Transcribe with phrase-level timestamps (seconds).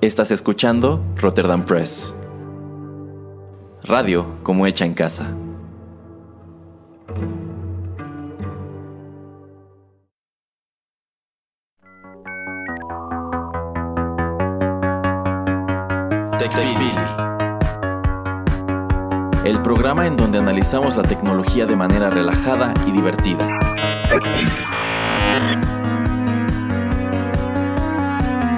[0.00, 2.14] Estás escuchando Rotterdam Press.
[3.82, 5.34] Radio como hecha en casa.
[19.44, 23.48] El programa en donde analizamos la tecnología de manera relajada y divertida.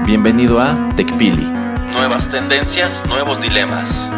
[0.07, 1.45] Bienvenido a TechPili.
[1.93, 4.11] Nuevas tendencias, nuevos dilemas.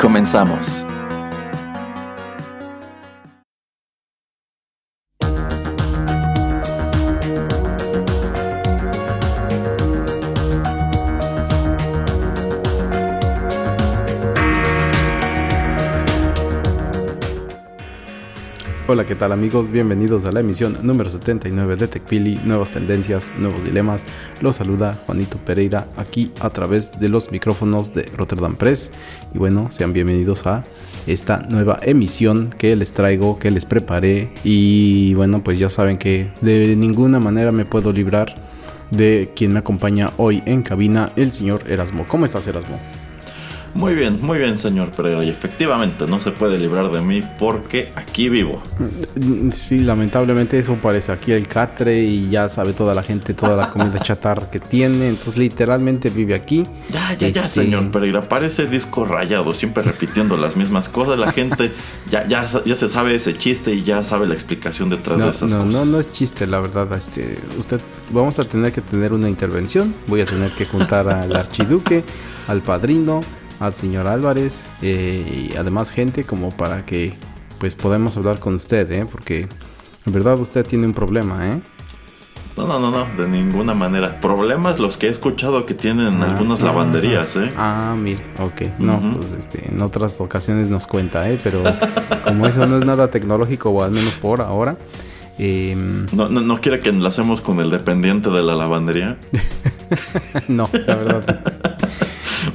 [0.00, 0.86] Comenzamos.
[18.94, 19.72] Hola, ¿qué tal amigos?
[19.72, 24.04] Bienvenidos a la emisión número 79 de TechPili, nuevas tendencias, nuevos dilemas.
[24.40, 28.92] Los saluda Juanito Pereira aquí a través de los micrófonos de Rotterdam Press.
[29.34, 30.62] Y bueno, sean bienvenidos a
[31.08, 34.30] esta nueva emisión que les traigo, que les preparé.
[34.44, 38.32] Y bueno, pues ya saben que de ninguna manera me puedo librar
[38.92, 42.06] de quien me acompaña hoy en cabina, el señor Erasmo.
[42.06, 42.78] ¿Cómo estás, Erasmo?
[43.74, 45.24] Muy bien, muy bien, señor Pereira.
[45.24, 48.62] Y efectivamente no se puede librar de mí porque aquí vivo.
[49.52, 53.70] Sí, lamentablemente eso parece aquí el catre y ya sabe toda la gente toda la
[53.70, 55.08] comida chatarra que tiene.
[55.08, 56.64] Entonces, literalmente vive aquí.
[56.92, 58.22] Ya, ya, ya, Este, señor Pereira.
[58.28, 61.18] Parece disco rayado, siempre repitiendo las mismas cosas.
[61.18, 61.72] La gente
[62.08, 65.50] ya, ya, ya se sabe ese chiste y ya sabe la explicación detrás de esas
[65.50, 65.72] no, cosas.
[65.72, 66.92] no, no es chiste, la verdad.
[66.96, 67.80] Este, usted,
[68.12, 69.92] vamos a tener que tener una intervención.
[70.06, 72.04] Voy a tener que juntar al archiduque,
[72.46, 73.22] al padrino,
[73.60, 77.14] al señor Álvarez eh, y además gente como para que
[77.58, 79.06] pues podamos hablar con usted, ¿eh?
[79.10, 79.48] Porque
[80.06, 81.60] en verdad usted tiene un problema, ¿eh?
[82.56, 84.20] No, no, no, no, de ninguna manera.
[84.20, 87.52] Problemas los que he escuchado que tienen en Ah, algunas ah, lavanderías, ¿eh?
[87.56, 88.78] Ah, mire, ok.
[88.78, 91.40] No, pues este, en otras ocasiones nos cuenta, ¿eh?
[91.42, 91.62] Pero
[92.24, 94.76] como eso no es nada tecnológico, o al menos por ahora,
[95.38, 99.16] em, No, no, no quiere que enlacemos con el dependiente de la lavandería.
[100.48, 101.73] no, la verdad.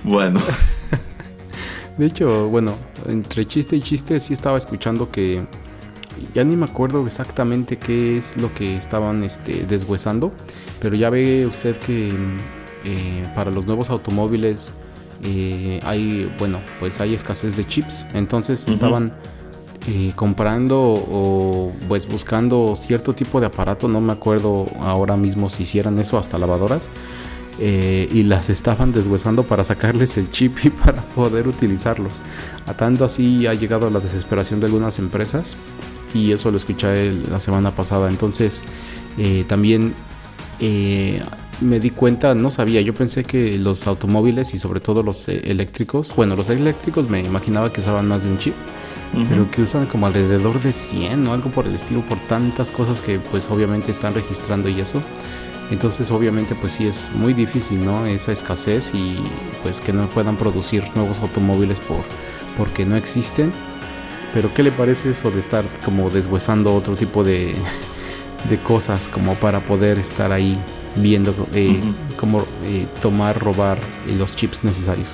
[0.10, 0.42] Bueno,
[2.00, 2.74] De hecho, bueno,
[3.08, 5.46] entre chiste y chiste sí estaba escuchando que
[6.34, 10.32] ya ni me acuerdo exactamente qué es lo que estaban este, deshuesando,
[10.80, 12.10] pero ya ve usted que
[12.86, 14.74] eh, para los nuevos automóviles
[15.24, 19.14] eh, hay, bueno, pues hay escasez de chips, entonces estaban
[19.88, 25.64] eh, comprando o pues buscando cierto tipo de aparato, no me acuerdo ahora mismo si
[25.64, 26.88] hicieran eso hasta lavadoras.
[27.60, 32.14] Eh, y las estaban deshuesando para sacarles el chip y para poder utilizarlos.
[32.68, 35.58] A tanto así ha llegado la desesperación de algunas empresas
[36.14, 38.10] y eso lo escuché la semana pasada.
[38.10, 38.62] Entonces
[39.18, 39.94] eh, también
[40.60, 41.22] eh,
[41.62, 45.42] me di cuenta, no sabía, yo pensé que los automóviles y sobre todo los eh,
[45.46, 48.54] eléctricos, bueno, los eléctricos me imaginaba que usaban más de un chip,
[49.14, 49.26] ujú.
[49.30, 53.02] pero que usan como alrededor de 100 o algo por el estilo, por tantas cosas
[53.02, 55.02] que pues obviamente están registrando y eso.
[55.72, 58.06] Entonces obviamente pues sí es muy difícil, ¿no?
[58.06, 59.18] Esa escasez y
[59.62, 62.00] pues que no puedan producir nuevos automóviles por
[62.58, 63.52] porque no existen.
[64.34, 67.56] Pero ¿qué le parece eso de estar como deshuesando otro tipo de,
[68.50, 70.58] de cosas como para poder estar ahí
[70.96, 71.94] viendo eh, Ujú.
[72.18, 73.80] cómo eh, tomar, robar
[74.18, 75.08] los chips necesarios?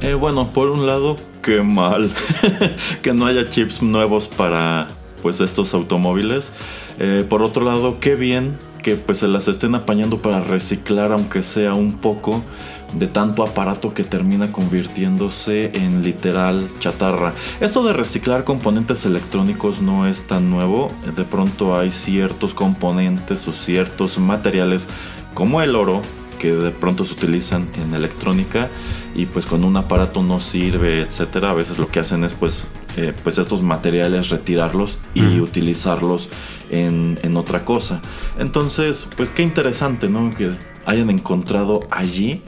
[0.00, 2.12] Eh, bueno, por un lado, qué mal
[3.02, 4.88] que no haya chips nuevos para
[5.22, 6.50] pues estos automóviles.
[6.98, 11.42] Eh, por otro lado, qué bien que pues se las estén apañando para reciclar aunque
[11.42, 12.42] sea un poco
[12.94, 17.32] de tanto aparato que termina convirtiéndose en literal chatarra.
[17.60, 20.88] Esto de reciclar componentes electrónicos no es tan nuevo.
[21.16, 24.88] De pronto hay ciertos componentes o ciertos materiales
[25.34, 26.02] como el oro
[26.38, 28.68] que de pronto se utilizan en electrónica
[29.14, 31.50] y pues con un aparato no sirve, etcétera.
[31.50, 32.66] A veces lo que hacen es pues,
[32.96, 36.28] eh, pues estos materiales retirarlos y utilizarlos
[36.70, 38.00] en, en otra cosa.
[38.38, 40.30] Entonces, pues qué interesante, ¿no?
[40.30, 40.52] Que
[40.86, 42.42] hayan encontrado allí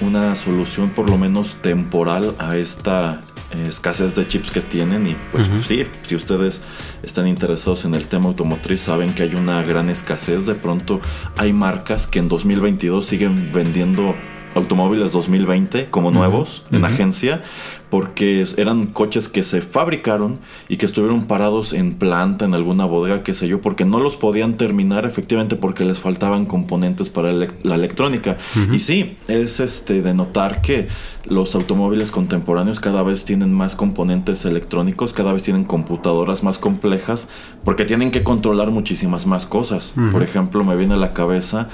[0.00, 3.20] una solución por lo menos temporal a esta
[3.50, 6.62] eh, escasez de chips que tienen y pues sí, si ustedes
[7.02, 11.00] están interesados en el tema automotriz saben que hay una gran escasez, de pronto
[11.36, 14.14] hay marcas que en 2022 siguen vendiendo
[14.58, 17.42] automóviles 2020 como nuevos en agencia
[17.90, 20.38] porque eran coches que se fabricaron
[20.68, 24.16] y que estuvieron parados en planta en alguna bodega, qué sé yo, porque no los
[24.16, 28.36] podían terminar efectivamente porque les faltaban componentes para la electrónica.
[28.72, 30.88] Y sí, es este de notar que
[31.24, 37.28] los automóviles contemporáneos cada vez tienen más componentes electrónicos, cada vez tienen computadoras más complejas,
[37.64, 39.94] porque tienen que controlar muchísimas más cosas.
[40.12, 41.68] Por ejemplo, me viene a la cabeza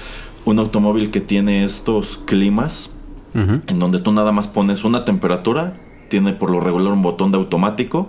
[0.44, 2.90] un automóvil que tiene estos climas
[3.34, 5.74] en donde tú nada más pones una temperatura,
[6.08, 8.08] tiene por lo regular un botón de automático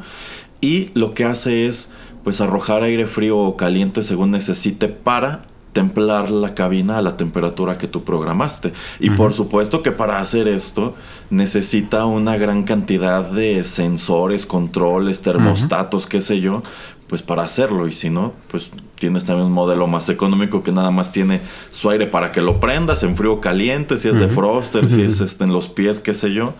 [0.61, 1.91] y lo que hace es
[2.23, 5.41] pues arrojar aire frío o caliente según necesite para
[5.75, 8.71] templar la cabina a la temperatura que tú programaste.
[8.99, 10.95] Y por supuesto que para hacer esto
[11.29, 16.63] necesita una gran cantidad de sensores, controles, termostatos, qué sé yo,
[17.07, 17.87] pues para hacerlo.
[17.87, 21.41] Y si no, pues tienes también un modelo más económico que nada más tiene
[21.71, 25.21] su aire para que lo prendas en frío caliente, si es de froster, si es
[25.21, 26.53] este, en los pies, qué sé yo,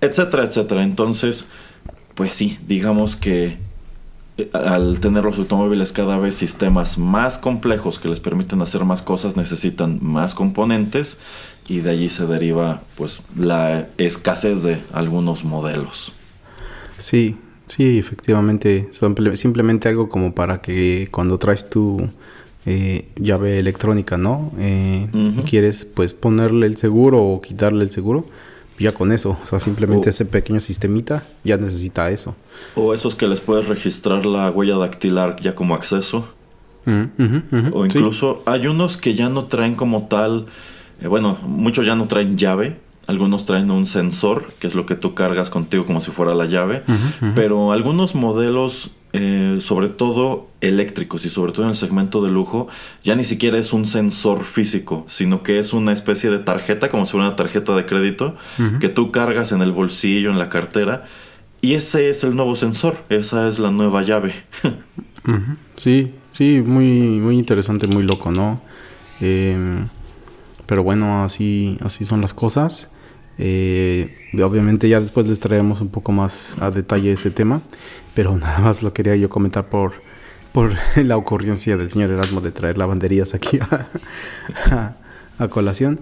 [0.00, 0.82] etcétera, etcétera.
[0.82, 1.46] Entonces,
[2.14, 3.58] pues sí, digamos que
[4.36, 9.02] eh, al tener los automóviles cada vez sistemas más complejos que les permiten hacer más
[9.02, 11.18] cosas, necesitan más componentes
[11.68, 16.12] y de allí se deriva pues la escasez de algunos modelos.
[16.96, 17.36] Sí,
[17.68, 18.88] sí, efectivamente,
[19.34, 22.08] simplemente algo como para que cuando traes tu
[22.66, 24.52] eh, llave electrónica, ¿no?
[24.58, 28.26] Eh, y quieres pues ponerle el seguro o quitarle el seguro,
[28.78, 32.36] ya con eso, o sea, simplemente ese pequeño sistemita ya necesita eso.
[32.74, 36.28] O esos que les puedes registrar la huella dactilar ya como acceso.
[37.72, 40.46] O incluso hay unos que ya no traen como tal,
[41.02, 42.76] eh, bueno, muchos ya no traen llave,
[43.08, 46.44] algunos traen un sensor, que es lo que tú cargas contigo como si fuera la
[46.44, 46.82] llave,
[47.34, 52.68] pero algunos modelos eh, sobre todo eléctricos y sobre todo en el segmento de lujo,
[53.02, 57.06] ya ni siquiera es un sensor físico, sino que es una especie de tarjeta, como
[57.06, 58.36] si fuera una tarjeta de crédito,
[58.78, 61.06] que tú cargas en el bolsillo, en la cartera,
[61.62, 64.34] y ese es el nuevo sensor, esa es la nueva llave.
[65.76, 66.86] Sí, sí, muy,
[67.20, 68.62] muy interesante, muy loco, ¿no?
[69.20, 69.88] Em,
[70.64, 72.88] pero bueno, así, así son las cosas.
[73.38, 77.62] Eh, obviamente ya después les traemos un poco más a detalle ese tema,
[78.14, 79.94] pero nada más lo quería yo comentar por,
[80.52, 83.58] por la ocurrencia del señor Erasmo de traer lavanderías aquí
[84.70, 86.00] a, colación.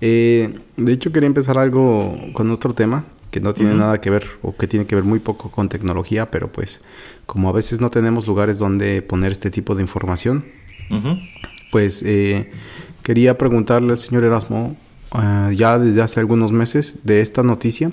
[0.00, 4.26] Eh, de hecho quería empezar algo con otro tema que no tiene nada que ver
[4.42, 6.80] o que tiene que ver muy poco con tecnología, pero pues
[7.26, 10.44] como a veces no tenemos lugares donde poner este tipo de información,
[11.70, 12.50] pues eh,
[13.02, 14.76] quería preguntarle al señor Erasmo
[15.12, 17.90] Ah, ya desde hace algunos meses de esta noticia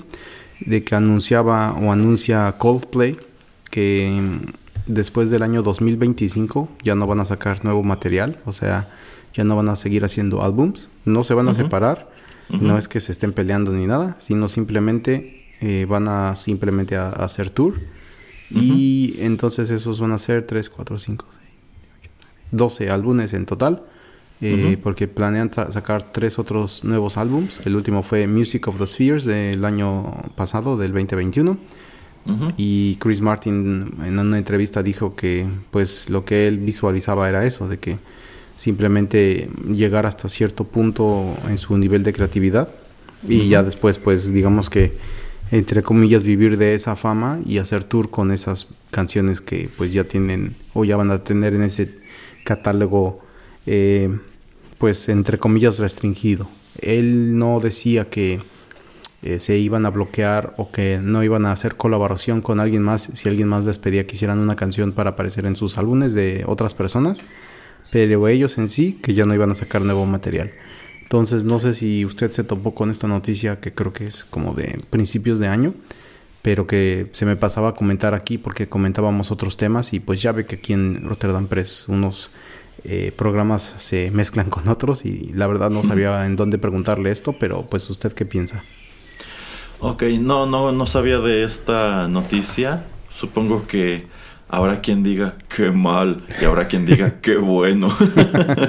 [0.60, 3.16] de que anunciaba o anuncia Coldplay
[3.70, 8.88] que mm, después del año 2025 ya no van a sacar nuevo material, o sea,
[9.34, 12.08] ya no van a seguir haciendo álbums, no se van a separar,
[12.48, 17.10] no es que se estén peleando ni nada, sino simplemente eh, van a simplemente a,
[17.10, 17.74] hacer tour.
[18.50, 21.40] Y entonces esos van a ser 3, 4, 5, 6,
[22.52, 23.82] 12 álbumes en total
[24.40, 27.60] eh, porque planean sacar tres otros nuevos álbums.
[27.66, 30.04] El último fue Music of the Spheres del año
[30.36, 31.58] pasado, del 2021.
[32.58, 37.68] Y Chris Martin en una entrevista dijo que pues lo que él visualizaba era eso,
[37.68, 37.96] de que
[38.58, 42.68] simplemente llegar hasta cierto punto en su nivel de creatividad
[43.26, 44.92] y ya después pues digamos que
[45.52, 50.04] entre comillas vivir de esa fama y hacer tour con esas canciones que pues ya
[50.04, 51.98] tienen o ya van a tener en ese
[52.44, 53.20] catálogo
[53.70, 54.18] eh,
[54.78, 56.48] pues entre comillas restringido.
[56.80, 58.38] Él no decía que
[59.22, 63.10] eh, se iban a bloquear o que no iban a hacer colaboración con alguien más
[63.12, 66.44] si alguien más les pedía que hicieran una canción para aparecer en sus álbumes de
[66.46, 67.18] otras personas,
[67.92, 70.50] pero ellos en sí que ya no iban a sacar nuevo material.
[71.02, 74.54] Entonces no sé si usted se topó con esta noticia que creo que es como
[74.54, 75.74] de principios de año,
[76.40, 80.32] pero que se me pasaba a comentar aquí porque comentábamos otros temas y pues ya
[80.32, 82.30] ve que aquí en Rotterdam Press unos
[82.84, 87.34] eh, programas se mezclan con otros y la verdad no sabía en dónde preguntarle esto,
[87.38, 88.62] pero pues usted qué piensa.
[89.80, 92.84] Ok, no, no, no sabía de esta noticia.
[93.14, 94.06] Supongo que
[94.48, 97.96] habrá quien diga qué mal y habrá quien diga qué bueno.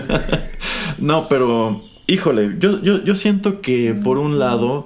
[0.99, 4.85] no, pero híjole, yo, yo, yo siento que por un lado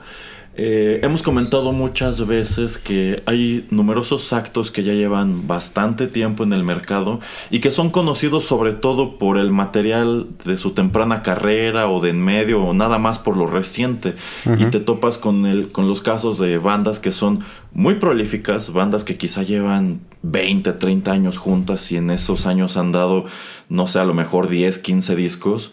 [0.56, 6.54] eh, hemos comentado muchas veces que hay numerosos actos que ya llevan bastante tiempo en
[6.54, 7.20] el mercado
[7.50, 12.12] y que son conocidos sobre todo por el material de su temprana carrera o de
[12.12, 14.14] en medio o nada más por lo reciente.
[14.46, 17.40] Y te topas con, el, con los casos de bandas que son
[17.74, 22.92] muy prolíficas, bandas que quizá llevan 20, 30 años juntas y en esos años han
[22.92, 23.26] dado,
[23.70, 25.72] no sé, a lo mejor 10, 15 discos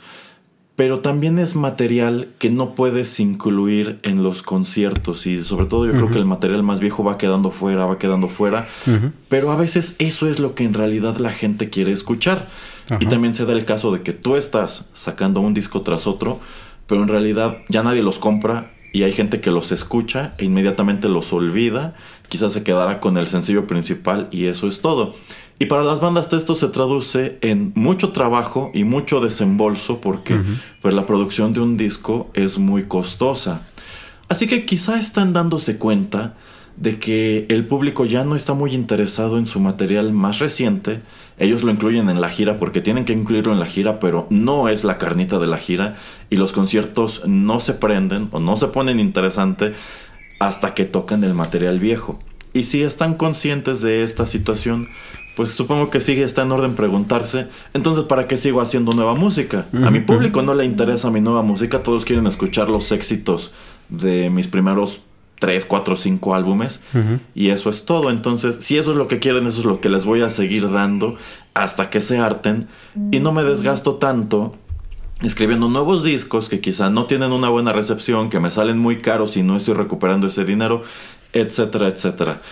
[0.77, 5.93] pero también es material que no puedes incluir en los conciertos y sobre todo yo
[5.93, 8.67] creo que el material más viejo va quedando fuera, va quedando fuera,
[9.29, 12.47] pero a veces eso es lo que en realidad la gente quiere escuchar.
[12.99, 16.41] Y también se da el caso de que tú estás sacando un disco tras otro,
[16.89, 21.09] pero en realidad ya nadie los compra y hay gente que los escucha e inmediatamente
[21.09, 21.95] los olvida,
[22.29, 25.15] quizás se quedará con el sencillo principal y eso es todo.
[25.61, 30.41] Y para las bandas esto se traduce en mucho trabajo y mucho desembolso porque
[30.81, 33.61] pues, la producción de un disco es muy costosa.
[34.31, 36.35] Así que quizá están dándose cuenta
[36.79, 41.03] de que el público ya no está muy interesado en su material más reciente.
[41.39, 44.71] Ellos lo incluyen en la gira porque tienen que incluirlo en la gira, pero no
[44.71, 45.95] es la carnita de la gira
[46.31, 49.75] y los conciertos no se prenden o no se ponen interesante
[50.39, 52.19] hasta que tocan el material viejo.
[52.53, 54.89] Y si están conscientes de esta situación,
[55.37, 59.67] pues supongo que sigue está en orden preguntarse, entonces ¿para qué sigo haciendo nueva música?
[59.85, 63.53] A mi público no le interesa mi nueva música, todos quieren escuchar los éxitos
[63.89, 65.03] de mis primeros
[65.41, 66.81] 3, 4, 5 álbumes
[67.35, 68.11] y eso es todo.
[68.11, 70.71] Entonces, si eso es lo que quieren, eso es lo que les voy a seguir
[70.71, 71.17] dando
[71.55, 72.69] hasta que se harten
[73.11, 74.55] y no me desgasto tanto
[75.23, 79.37] escribiendo nuevos discos que quizá no tienen una buena recepción, que me salen muy caros
[79.37, 80.83] y no estoy recuperando ese dinero,
[81.33, 82.43] etcétera, etcétera.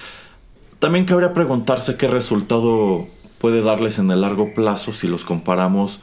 [0.79, 3.07] También cabría preguntarse qué resultado
[3.39, 6.01] puede darles en el largo plazo si los comparamos.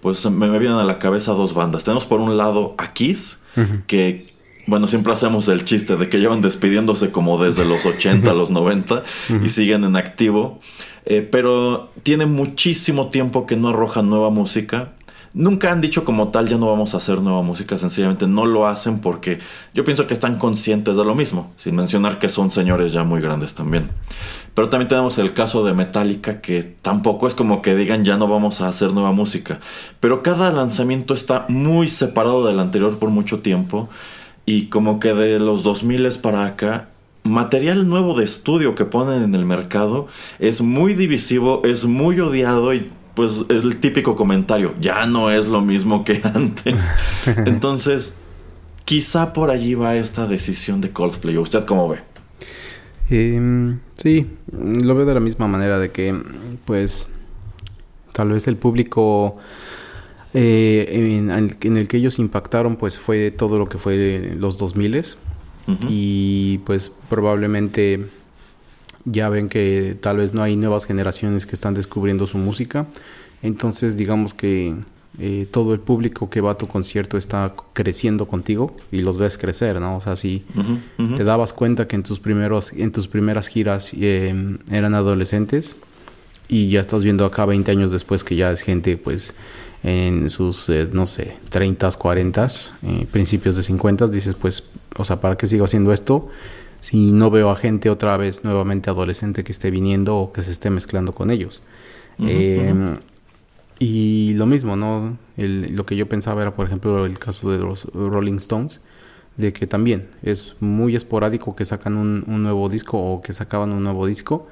[0.00, 1.84] Pues me, vienen a la cabeza dos bandas.
[1.84, 3.42] Tenemos por un lado a Kiss,
[3.86, 4.34] que
[4.66, 8.50] bueno, siempre hacemos el chiste de que llevan despidiéndose como desde los 80 a los
[8.50, 9.04] 90
[9.44, 10.60] y siguen en activo.
[11.04, 14.95] Eh, pero tiene muchísimo tiempo que no arrojan nueva música.
[15.36, 18.66] Nunca han dicho como tal ya no vamos a hacer nueva música, sencillamente no lo
[18.66, 19.38] hacen porque
[19.74, 23.20] yo pienso que están conscientes de lo mismo, sin mencionar que son señores ya muy
[23.20, 23.90] grandes también.
[24.54, 28.28] Pero también tenemos el caso de Metallica que tampoco es como que digan ya no
[28.28, 29.60] vamos a hacer nueva música,
[30.00, 33.90] pero cada lanzamiento está muy separado del anterior por mucho tiempo
[34.46, 36.88] y como que de los 2000 para acá
[37.24, 40.06] material nuevo de estudio que ponen en el mercado
[40.38, 45.48] es muy divisivo, es muy odiado y pues es el típico comentario, ya no es
[45.48, 46.90] lo mismo que antes.
[47.46, 48.14] Entonces,
[48.84, 51.38] quizá por allí va esta decisión de Coldplay.
[51.38, 52.00] ¿Usted cómo ve?
[53.08, 56.14] Em, sí, lo veo de la misma manera de que,
[56.66, 57.08] pues,
[58.12, 59.38] tal vez el público
[60.34, 65.04] eh, en, el que ellos impactaron, pues, fue todo lo que fue los 2000
[65.88, 68.06] y, pues, probablemente
[69.06, 72.86] ya ven que tal vez no hay nuevas generaciones que están descubriendo su música.
[73.42, 74.74] Entonces digamos que
[75.18, 79.38] eh, todo el público que va a tu concierto está creciendo contigo y los ves
[79.38, 79.96] crecer, ¿no?
[79.96, 80.44] O sea, si
[81.16, 85.76] te dabas cuenta que en tus primeros, en tus primeras giras em, eran adolescentes
[86.48, 89.32] y ya estás viendo acá 20 años después que ya es gente pues
[89.82, 92.46] en sus, eh, no sé, 30, 40,
[92.82, 94.64] eh, principios de 50, dices pues,
[94.96, 96.28] o sea, ¿para qué sigo haciendo esto?
[96.80, 100.52] Si no veo a gente otra vez nuevamente adolescente que esté viniendo o que se
[100.52, 101.62] esté mezclando con ellos.
[102.18, 102.98] Em,
[103.78, 105.18] y lo mismo, ¿no?
[105.36, 108.80] lo que yo pensaba era, por ejemplo, el caso de los Rolling Stones,
[109.36, 113.82] de que también es muy esporádico que sacan un, nuevo disco o que sacaban un
[113.82, 114.46] nuevo disco,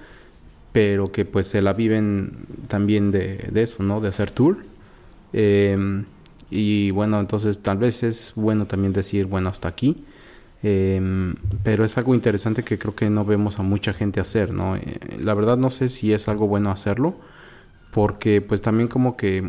[0.72, 4.00] pero que pues se la viven también de, eso, ¿no?
[4.00, 4.58] De hacer tour.
[5.32, 6.04] Em,
[6.50, 10.04] y bueno, entonces tal vez es bueno también decir, bueno, hasta aquí
[10.66, 14.76] Em, pero es algo interesante que creo que no vemos a mucha gente hacer, ¿no?
[14.76, 17.16] Eh, la verdad no sé si es algo bueno hacerlo,
[17.90, 19.46] porque pues también como que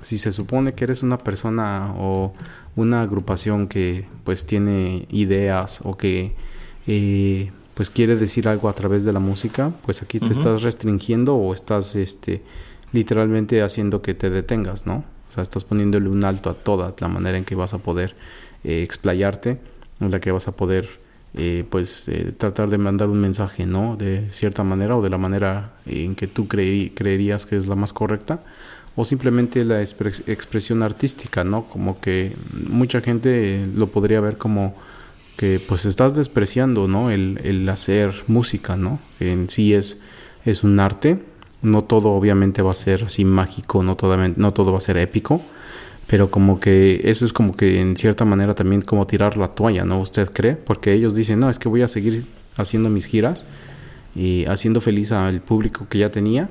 [0.00, 2.32] si se supone que eres una persona o
[2.76, 6.34] una agrupación que pues tiene ideas o que
[6.86, 11.36] eh, pues quiere decir algo a través de la música, pues aquí te estás restringiendo
[11.36, 12.42] o estás este
[12.92, 15.04] literalmente haciendo que te detengas, ¿no?
[15.28, 18.14] O sea, estás poniéndole un alto a toda la manera en que vas a poder
[18.64, 19.58] eh, explayarte
[20.00, 20.88] en la que vas a poder
[21.34, 23.96] eh, pues eh, tratar de mandar un mensaje, ¿no?
[23.96, 27.92] De cierta manera o de la manera en que tú creerías que es la más
[27.92, 28.40] correcta
[28.96, 31.64] o simplemente la expresión artística, ¿no?
[31.64, 32.32] Como que
[32.68, 34.76] mucha gente lo podría ver como
[35.36, 37.10] que pues estás despreciando, ¿no?
[37.10, 39.00] El, el hacer música, ¿no?
[39.18, 39.98] En sí es,
[40.44, 41.18] es un arte,
[41.62, 43.96] no todo obviamente va a ser así mágico, no,
[44.36, 45.42] no todo va a ser épico,
[46.06, 49.84] pero como que eso es como que en cierta manera también como tirar la toalla,
[49.84, 50.00] ¿no?
[50.00, 50.54] ¿Usted cree?
[50.54, 52.24] Porque ellos dicen, no, es que voy a seguir
[52.56, 53.44] haciendo mis giras
[54.14, 56.48] y haciendo feliz al público que ya tenía,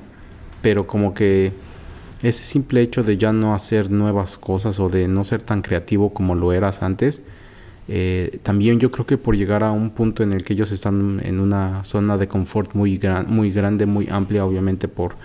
[0.62, 1.54] pero como que
[2.22, 6.14] ese simple hecho de ya no hacer nuevas cosas o de no ser tan creativo
[6.14, 7.22] como lo eras antes,
[7.90, 11.22] eh, también yo creo que por llegar a un punto en el que ellos están
[11.24, 15.16] en una zona de confort muy, gran, muy grande, muy amplia, obviamente por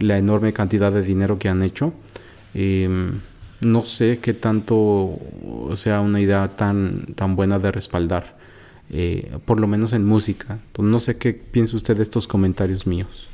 [0.00, 1.92] la enorme cantidad de dinero que han hecho,
[2.54, 3.10] eh,
[3.60, 5.18] no sé qué tanto
[5.74, 8.36] sea una idea tan, tan buena de respaldar,
[8.90, 10.58] eh, por lo menos en música.
[10.66, 13.28] Entonces, no sé qué piensa usted de estos comentarios míos.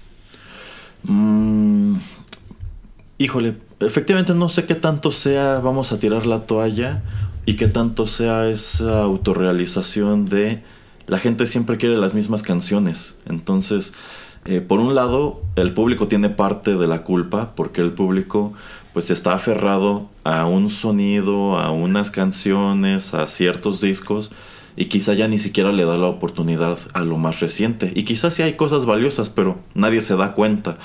[1.04, 1.96] Mm,
[3.18, 7.02] híjole, efectivamente no sé qué tanto sea vamos a tirar la toalla
[7.44, 10.62] y qué tanto sea esa autorrealización de
[11.06, 13.16] la gente siempre quiere las mismas canciones.
[13.26, 13.94] Entonces,
[14.44, 18.52] eh, por un lado, el público tiene parte de la culpa porque el público
[18.92, 24.32] pues está aferrado a un sonido, a unas canciones, a ciertos discos
[24.76, 27.92] y quizá ya ni siquiera le da la oportunidad a lo más reciente.
[27.94, 30.78] Y quizás sí hay cosas valiosas, pero nadie se da cuenta.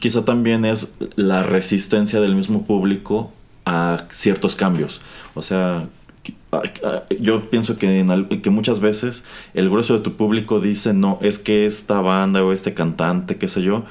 [0.00, 3.32] Quizá también es la resistencia del mismo público
[3.64, 5.00] a ciertos cambios.
[5.34, 5.86] O sea,
[7.20, 11.64] yo pienso que, que muchas veces el grueso de tu público dice, no, es que
[11.64, 13.84] esta banda o este cantante, qué sé yo,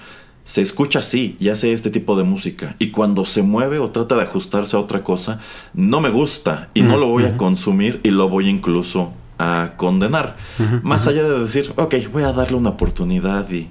[0.43, 2.75] se escucha así y hace este tipo de música.
[2.79, 5.39] Y cuando se mueve o trata de ajustarse a otra cosa,
[5.73, 10.37] no me gusta y no lo voy a consumir y lo voy incluso a condenar.
[10.83, 13.69] Más allá de decir, ok, voy a darle una oportunidad y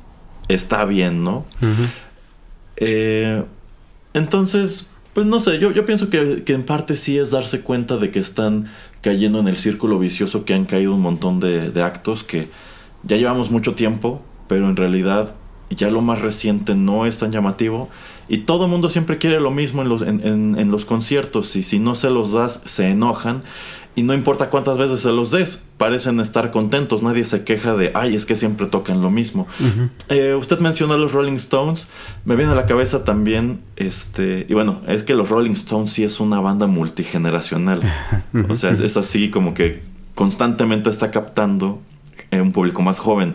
[0.49, 1.45] está bien, ¿no?
[2.77, 3.43] Eh,
[4.15, 8.11] entonces, pues no sé, yo, yo pienso que, en parte sí es darse cuenta de
[8.11, 8.67] que están
[9.03, 12.49] cayendo en el círculo vicioso que han caído un montón de, actos que
[13.03, 15.35] ya llevamos mucho tiempo, pero en realidad
[15.75, 17.89] ya lo más reciente no es tan llamativo.
[18.29, 21.63] Y todo el mundo siempre quiere lo mismo en los, en, en los conciertos y
[21.63, 23.43] si no se los das se enojan
[23.95, 27.93] y no importa cuántas veces se los des, parecen estar contentos, nadie se queja de,
[27.95, 29.47] ay, es que siempre tocan lo mismo.
[30.09, 31.89] Eh, usted mencionó a los Rolling Stones,
[32.25, 36.05] me viene a la cabeza también, este, y bueno, es que los Rolling Stones sí
[36.05, 37.83] es una banda multigeneracional,
[38.49, 39.83] o sea, es, así como que
[40.15, 41.83] constantemente está captando
[42.31, 43.35] eh, un público más joven.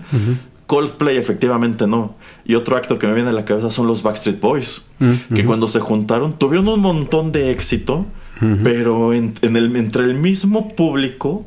[0.67, 2.15] Coldplay efectivamente no.
[2.45, 4.83] Y otro acto que me viene a la cabeza son los Backstreet Boys,
[5.33, 8.05] que cuando se juntaron tuvieron un montón de éxito,
[8.63, 11.45] pero en, el, entre el mismo público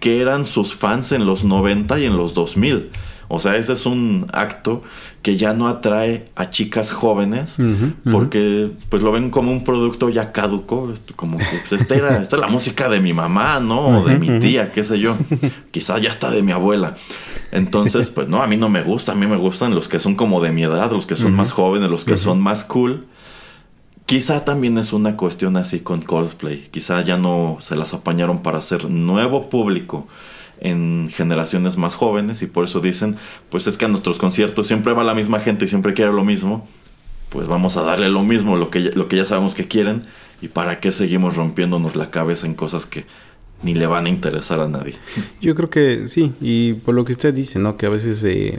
[0.00, 2.90] que eran sus fans en los 90 y en los 2000.
[3.28, 4.82] O sea, ese es un acto
[5.22, 7.56] que ya no atrae a chicas jóvenes
[8.10, 12.36] porque pues lo ven como un producto ya caduco, como que pues, esta, era, esta
[12.36, 14.00] es la música de mi mamá, ¿no?
[14.00, 15.16] O de mi tía, qué sé yo.
[15.70, 16.94] Quizá ya está de mi abuela.
[17.54, 20.16] Entonces, pues no, a mí no me gusta, a mí me gustan los que son
[20.16, 23.06] como de mi edad, los que son más jóvenes, los que son más cool.
[24.06, 26.68] Quizá también es una cuestión así con Coldplay.
[26.72, 30.08] Quizá ya no se las apañaron para hacer nuevo público
[30.60, 33.16] en generaciones más jóvenes y por eso dicen,
[33.50, 36.24] pues es que a nuestros conciertos siempre va la misma gente y siempre quiere lo
[36.24, 36.66] mismo,
[37.28, 40.06] pues vamos a darle lo mismo, lo que, lo que ya sabemos que quieren
[40.42, 43.06] y para qué seguimos rompiéndonos la cabeza en cosas que
[43.64, 44.94] ni le van a interesar a nadie.
[45.40, 47.76] Yo creo que sí, y por lo que usted dice, ¿no?
[47.76, 48.56] Que a veces eh,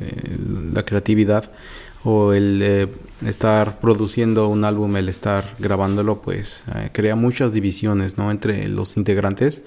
[0.73, 1.51] la creatividad
[2.03, 2.87] o el eh,
[3.25, 8.31] estar produciendo un álbum, el estar grabándolo, pues eh, crea muchas divisiones, ¿no?
[8.31, 9.61] Entre los integrantes.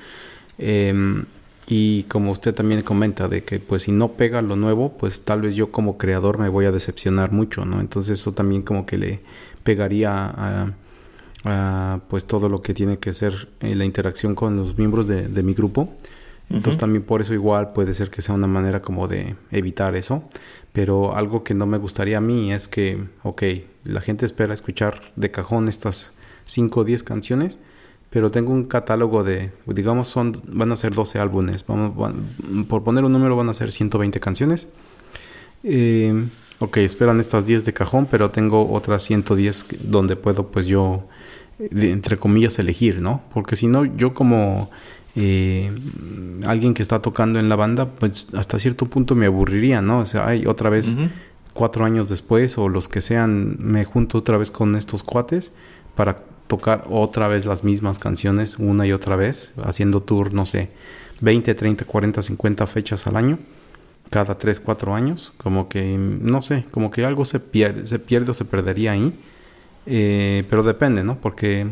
[0.59, 1.25] Em,
[1.69, 5.43] y como usted también comenta, de que pues si no pega lo nuevo, pues tal
[5.43, 7.81] vez yo como creador me voy a decepcionar mucho, ¿no?
[7.81, 9.21] Entonces eso también como que le
[9.65, 10.73] pegaría a,
[12.09, 15.55] pues todo lo que tiene que ser eh, la interacción con los miembros de, mi
[15.55, 15.89] grupo.
[16.51, 20.25] Entonces también por eso igual puede ser que sea una manera como de evitar eso.
[20.73, 23.43] Pero algo que no me gustaría a mí es que, ok,
[23.85, 26.13] la gente espera escuchar de cajón estas
[26.47, 27.59] 5 o 10 canciones,
[28.11, 31.65] pero tengo un catálogo de, digamos, son, van a ser 12 álbumes.
[31.67, 32.15] Vamos,
[32.69, 34.69] por poner un número van a ser 120 canciones.
[35.63, 41.05] Eh, ok, esperan estas 10 de cajón, pero tengo otras 110 donde puedo pues yo,
[41.59, 43.23] entre comillas, elegir, ¿no?
[43.33, 44.71] Porque si no, yo como
[45.17, 45.73] eh,
[46.47, 49.99] alguien que está tocando en la banda, pues hasta cierto punto me aburriría, ¿no?
[49.99, 50.95] O sea, hay otra vez
[51.55, 55.51] cuatro años después o los que sean, me junto otra vez con estos cuates
[55.97, 60.71] para tocar otra vez las mismas canciones una y otra vez, haciendo tour, no sé,
[61.21, 63.39] 20, 30, 40, 50 fechas al año,
[64.11, 68.31] cada 3, 4 años, como que, no sé, como que algo se pierde, se pierde
[68.31, 69.13] o se perdería ahí,
[69.91, 71.19] eh, pero depende, ¿no?
[71.19, 71.67] Porque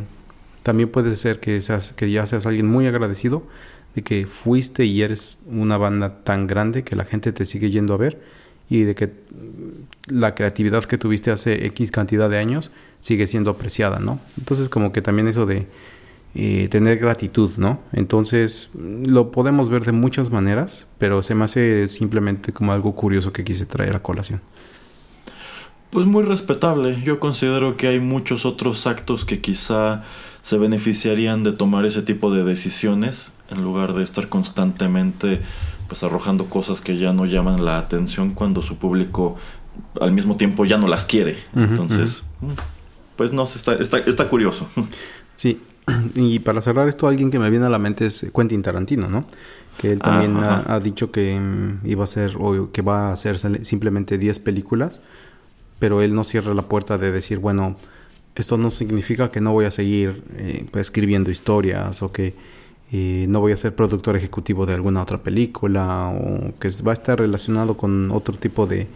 [0.63, 3.43] también puede ser que, seas, que ya seas alguien muy agradecido
[3.95, 7.95] de que fuiste y eres una banda tan grande que la gente te sigue yendo
[7.95, 8.21] a ver
[8.69, 9.13] y de que
[10.09, 14.19] la creatividad que tuviste hace X cantidad de años sigue siendo apreciada, ¿no?
[14.39, 15.67] Entonces como que también eso de
[16.35, 17.81] eh, tener gratitud, ¿no?
[17.93, 23.33] Entonces lo podemos ver de muchas maneras, pero se me hace simplemente como algo curioso
[23.33, 24.41] que quise traer a colación.
[25.97, 27.01] Pues muy respetable.
[27.03, 30.03] Yo considero que hay muchos otros actos que quizá
[30.43, 35.41] se beneficiarían de tomar ese tipo de decisiones en lugar de estar constantemente
[35.89, 39.37] pues arrojando cosas que ya no llaman la atención cuando su público
[39.99, 41.39] al mismo tiempo ya no las quiere.
[41.55, 42.47] Entonces, mm,
[43.17, 44.69] pues no está, está, está curioso.
[45.35, 45.63] Sí,
[46.15, 49.25] y para cerrar esto, alguien que me viene a la mente es Quentin Tarantino, ¿no?
[49.79, 53.39] Que él también ha, dicho que mm, iba a ser, o que va a hacer
[53.65, 55.01] simplemente 10 películas,
[55.79, 57.77] pero él no cierra la puerta de decir, bueno,
[58.35, 62.35] esto no significa que no voy a seguir eh, pues, escribiendo historias o que
[62.93, 66.95] eh, no voy a ser productor ejecutivo de alguna otra película o que va a
[66.95, 68.87] estar relacionado con otro tipo de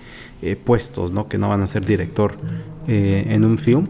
[0.43, 1.29] eh, puestos, ¿no?
[1.29, 2.37] Que no van a ser director
[2.87, 3.85] en un film.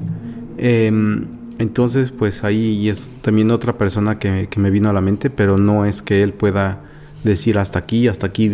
[0.56, 1.26] Em,
[1.58, 5.58] entonces, pues ahí es también otra persona que, que, me vino a la mente, pero
[5.58, 6.82] no es que él pueda
[7.24, 8.50] decir hasta aquí, hasta aquí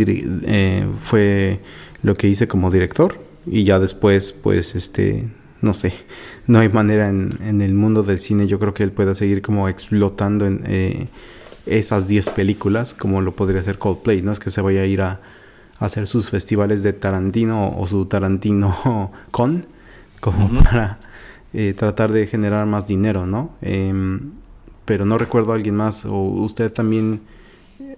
[1.02, 1.60] fue
[2.02, 5.28] lo que hice como director y ya después, pues, este,
[5.60, 5.92] no sé,
[6.46, 9.42] no hay manera en, en el mundo del cine, yo creo que él pueda seguir
[9.42, 11.08] como explotando en
[11.66, 15.02] esas 10 películas, como lo podría hacer Coldplay, no es que se vaya a ir
[15.02, 15.20] a,
[15.78, 19.66] hacer sus festivales de Tarantino o su Tarantino con,
[20.20, 20.98] como para
[21.52, 23.50] eh, tratar de generar más dinero, ¿no?
[23.60, 24.32] Em,
[24.84, 27.20] pero no recuerdo a alguien más, o usted también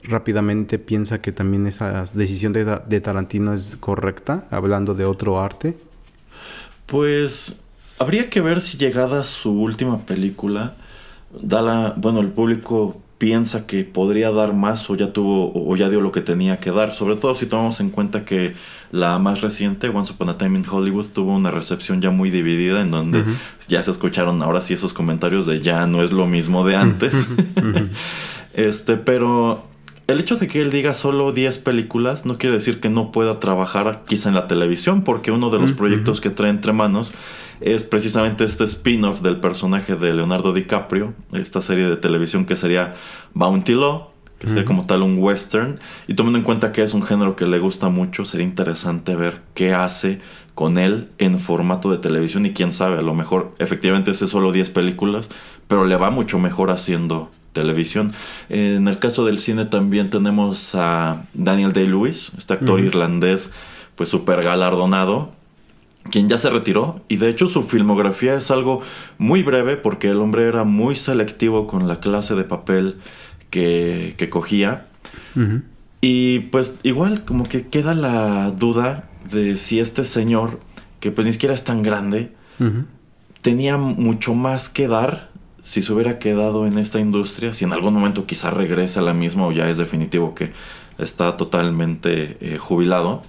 [0.02, 5.76] rápidamente piensa que también esa decisión de, de Tarantino es correcta, hablando de otro arte.
[6.86, 7.56] Pues
[7.98, 10.74] habría que ver si llegada su última película,
[11.42, 15.88] da la, bueno, el público piensa que podría dar más o ya tuvo o ya
[15.88, 18.54] dio lo que tenía que dar, sobre todo si tomamos en cuenta que
[18.92, 22.80] la más reciente, Once Upon a Time in Hollywood, tuvo una recepción ya muy dividida
[22.80, 23.24] en donde
[23.68, 27.28] ya se escucharon ahora sí esos comentarios de ya no es lo mismo de antes.
[28.54, 29.67] este, pero
[30.08, 33.38] el hecho de que él diga solo 10 películas no quiere decir que no pueda
[33.38, 37.12] trabajar quizá en la televisión, porque uno de los proyectos que trae entre manos
[37.60, 42.94] es precisamente este spin-off del personaje de Leonardo DiCaprio, esta serie de televisión que sería
[43.34, 45.78] Bounty Law, que sería como tal un western.
[46.06, 49.42] Y tomando en cuenta que es un género que le gusta mucho, sería interesante ver
[49.52, 50.20] qué hace
[50.54, 52.46] con él en formato de televisión.
[52.46, 55.28] Y quién sabe, a lo mejor efectivamente es solo 10 películas,
[55.66, 58.12] pero le va mucho mejor haciendo televisión.
[58.48, 63.52] En el caso del cine también tenemos a Daniel Day-Lewis, este actor irlandés
[63.96, 65.32] pues súper galardonado,
[66.10, 68.80] quien ya se retiró y de hecho su filmografía es algo
[69.18, 72.96] muy breve porque el hombre era muy selectivo con la clase de papel
[73.50, 74.86] que, que cogía.
[76.00, 80.60] Y pues igual como que queda la duda de si este señor,
[81.00, 82.32] que pues ni siquiera es tan grande,
[83.42, 85.30] tenía mucho más que dar
[85.68, 89.12] si se hubiera quedado en esta industria, si en algún momento quizá regrese a la
[89.12, 90.52] misma o ya es definitivo que
[90.96, 93.20] está totalmente eh, jubilado.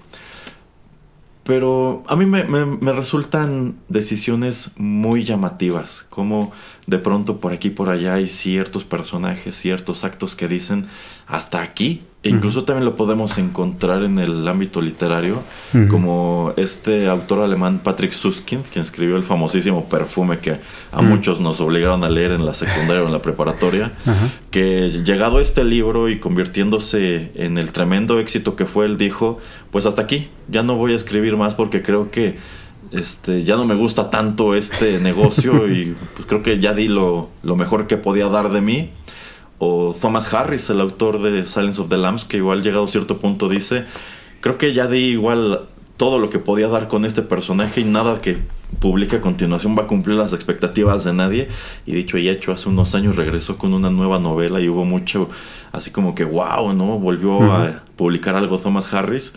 [1.44, 6.50] Pero a mí me, me, resultan decisiones muy llamativas, como
[6.86, 10.86] de pronto por aquí y por allá hay ciertos personajes, ciertos actos que dicen
[11.26, 15.42] hasta aquí, e incluso también lo podemos encontrar en el ámbito literario,
[15.88, 20.58] como este autor alemán Patrick Suskind, quien escribió el famosísimo Perfume que
[20.92, 23.92] a muchos nos obligaron a leer en la secundaria o en la preparatoria,
[24.50, 29.38] que llegado a este libro y convirtiéndose en el tremendo éxito que fue, él dijo,
[29.70, 32.36] pues hasta aquí, ya no voy a escribir más porque creo que
[32.92, 37.30] este, ya no me gusta tanto este negocio y pues creo que ya di lo,
[37.42, 38.90] lo mejor que podía dar de mí
[39.60, 43.18] o Thomas Harris, el autor de Silence of the Lambs, que igual llegado a cierto
[43.18, 43.84] punto dice,
[44.40, 45.66] creo que ya di igual
[45.98, 48.38] todo lo que podía dar con este personaje y nada que
[48.78, 51.48] publique a continuación va a cumplir las expectativas de nadie.
[51.84, 55.28] Y dicho y hecho, hace unos años regresó con una nueva novela y hubo mucho,
[55.72, 56.98] así como que, wow, ¿no?
[56.98, 59.34] Volvió a publicar algo Thomas Harris.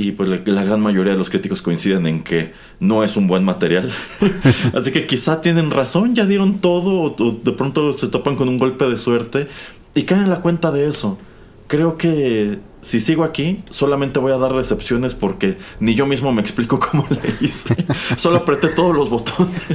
[0.00, 3.42] Y pues la, gran mayoría de los críticos coinciden en que no es un buen
[3.42, 3.90] material.
[4.72, 8.60] Así que quizá tienen razón, ya dieron todo, o, de pronto se topan con un
[8.60, 9.48] golpe de suerte
[9.96, 11.18] y caen en la cuenta de eso.
[11.66, 16.42] Creo que si sigo aquí, solamente voy a dar decepciones porque ni yo mismo me
[16.42, 17.74] explico cómo le hice.
[18.16, 19.66] Solo apreté todos los botones.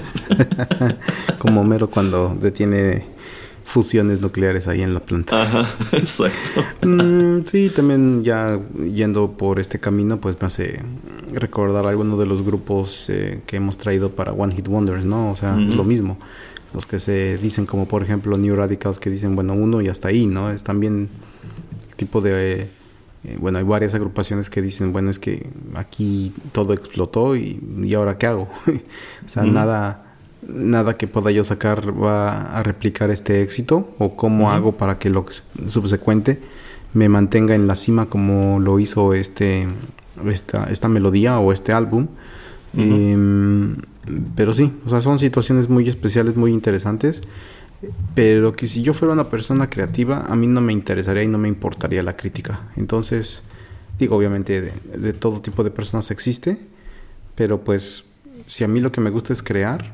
[1.38, 3.13] Como Mero cuando detiene
[3.66, 5.42] fusiones nucleares ahí en la planta.
[5.42, 6.64] Ajá, exacto.
[6.86, 8.60] Mm, sí, también ya
[8.94, 10.80] yendo por este camino, pues me hace
[11.34, 15.32] recordar algunos de los grupos eh, que hemos traído para One Hit Wonders, ¿no?
[15.32, 16.18] O sea, es lo mismo.
[16.74, 20.08] Los que se dicen como por ejemplo New Radicals que dicen, bueno, uno y hasta
[20.10, 20.52] ahí, ¿no?
[20.52, 21.10] Es también
[21.96, 22.68] tipo de...
[23.26, 27.94] Eh, bueno, hay varias agrupaciones que dicen, bueno, es que aquí todo explotó y, y
[27.94, 28.50] ahora qué hago.
[29.26, 30.13] o sea, nada
[30.48, 35.10] nada que pueda yo sacar va a replicar este éxito o cómo hago para que
[35.10, 35.26] lo
[35.66, 36.40] subsecuente
[36.94, 39.68] me mantenga en la cima como lo hizo este
[40.28, 42.08] esta, esta melodía o este álbum.
[42.76, 43.78] Em,
[44.36, 47.22] pero sí, o sea, son situaciones muy especiales, muy interesantes.
[48.16, 51.38] Pero que si yo fuera una persona creativa, a mí no me interesaría y no
[51.38, 52.62] me importaría la crítica.
[52.78, 53.44] Entonces,
[54.00, 56.58] digo, obviamente de, de todo tipo de personas existe,
[57.36, 58.06] pero pues
[58.46, 59.92] si a mí lo que me gusta es crear,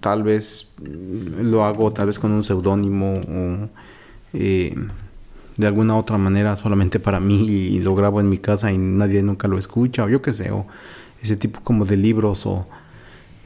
[0.00, 3.68] tal vez lo hago tal vez con un seudónimo o
[4.32, 4.74] eh,
[5.56, 9.22] de alguna otra manera solamente para mí y lo grabo en mi casa y nadie
[9.22, 10.66] nunca lo escucha o yo qué sé, o
[11.22, 12.66] ese tipo como de libros o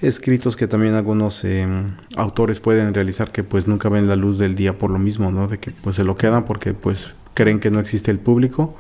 [0.03, 4.55] escritos que también algunos em, autores pueden realizar que pues nunca ven la luz del
[4.55, 5.47] día por lo mismo, ¿no?
[5.47, 8.75] De que pues se lo quedan porque pues creen que no existe el público.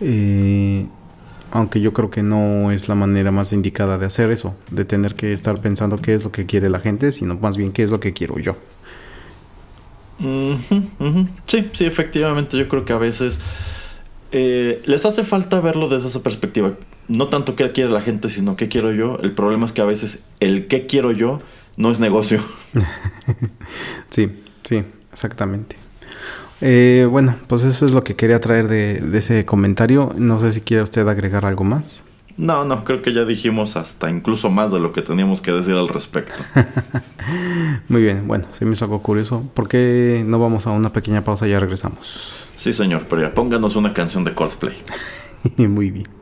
[0.00, 0.86] Eh,
[1.52, 5.14] aunque yo creo que no es la manera más indicada de hacer eso, de tener
[5.14, 7.90] que estar pensando qué es lo que quiere la gente, sino más bien qué es
[7.90, 8.56] lo que quiero yo.
[11.46, 13.38] Sí, sí, efectivamente, yo creo que a veces
[14.30, 16.72] eh, les hace falta verlo desde esa perspectiva.
[17.08, 19.18] No tanto qué quiere la gente, sino qué quiero yo.
[19.22, 21.40] El problema es que a veces el qué quiero yo
[21.76, 22.40] no es negocio.
[24.10, 24.30] sí,
[24.62, 25.81] sí, exactamente.
[26.62, 30.14] Eh, bueno, pues eso es lo que quería traer de, ese comentario.
[30.16, 32.04] No sé si quiere usted agregar algo más.
[32.36, 35.74] No, no, creo que ya dijimos hasta incluso más de lo que teníamos que decir
[35.74, 36.34] al respecto.
[37.88, 39.44] Muy bien, bueno, se me hizo algo curioso.
[39.52, 42.32] ¿Por qué no vamos a una pequeña pausa y ya regresamos?
[42.54, 44.76] Sí, señor, pero ya pónganos una canción de Coldplay.
[45.68, 46.21] Muy bien.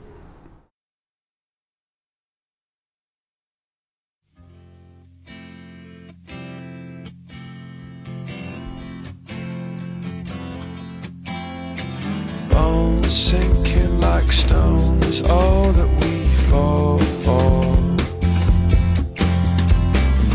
[13.11, 17.65] Sinking like stones, all that we fall for.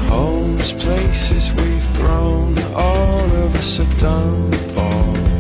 [0.10, 5.35] Homes, places we've grown, all of us are done for.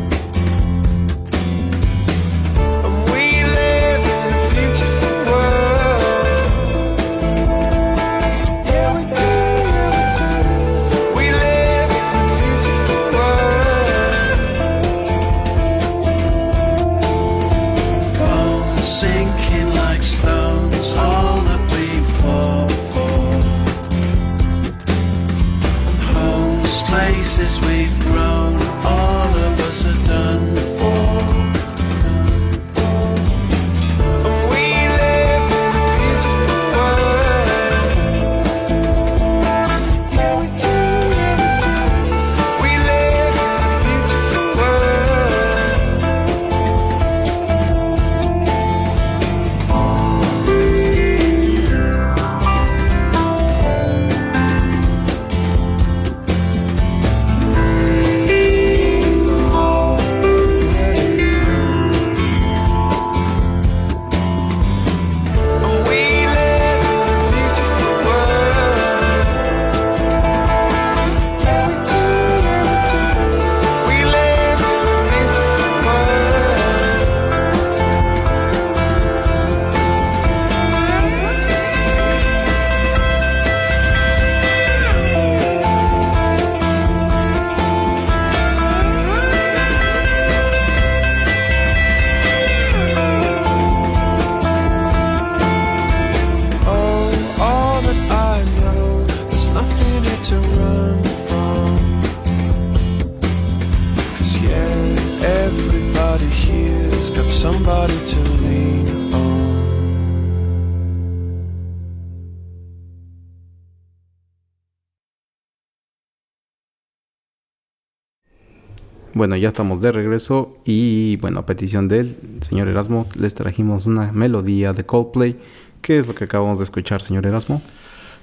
[119.25, 124.11] Bueno, ya estamos de regreso y bueno, a petición del señor Erasmo les trajimos una
[124.11, 125.35] melodía de Coldplay.
[125.81, 127.59] ¿Qué es lo que acabamos de escuchar, señor Erasmo?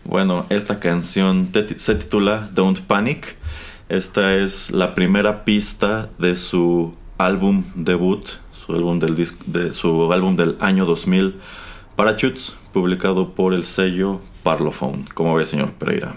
[0.05, 3.35] Bueno, esta canción se titula Don't Panic.
[3.89, 8.25] Esta es la primera pista de su álbum debut,
[8.65, 11.35] su álbum del, de, su álbum del año 2000,
[11.97, 15.07] Parachutes, publicado por el sello Parlophone.
[15.15, 16.15] ¿Cómo ve, señor Pereira?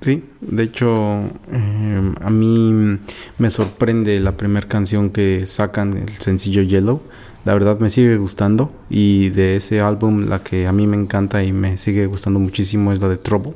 [0.00, 1.20] Sí, de hecho,
[1.52, 2.98] em, a mí
[3.38, 7.02] me sorprende la primera canción que sacan, el sencillo Yellow.
[7.44, 11.42] La verdad me sigue gustando y de ese álbum la que a mí me encanta
[11.44, 13.54] y me sigue gustando muchísimo es la de Trouble.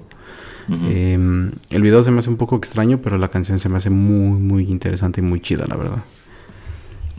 [0.68, 3.88] Em, el video se me hace un poco extraño, pero la canción se me hace
[3.88, 6.02] muy, muy interesante y muy chida, la verdad.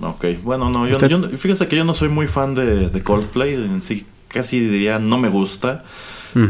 [0.01, 0.97] Ok, bueno, no, yo,
[1.37, 5.17] fíjese que yo no soy muy fan de, de Coldplay, en sí casi diría no
[5.17, 5.83] me gusta.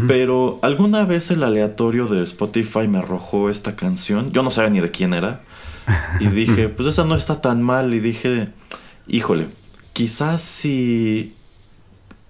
[0.05, 4.33] Pero alguna vez el aleatorio de Spotify me arrojó esta canción.
[4.33, 5.43] Yo no sabía ni de quién era.
[6.19, 7.93] Y dije, pues esa no está tan mal.
[7.93, 8.49] Y dije,
[9.07, 9.47] híjole,
[9.93, 11.35] quizás si...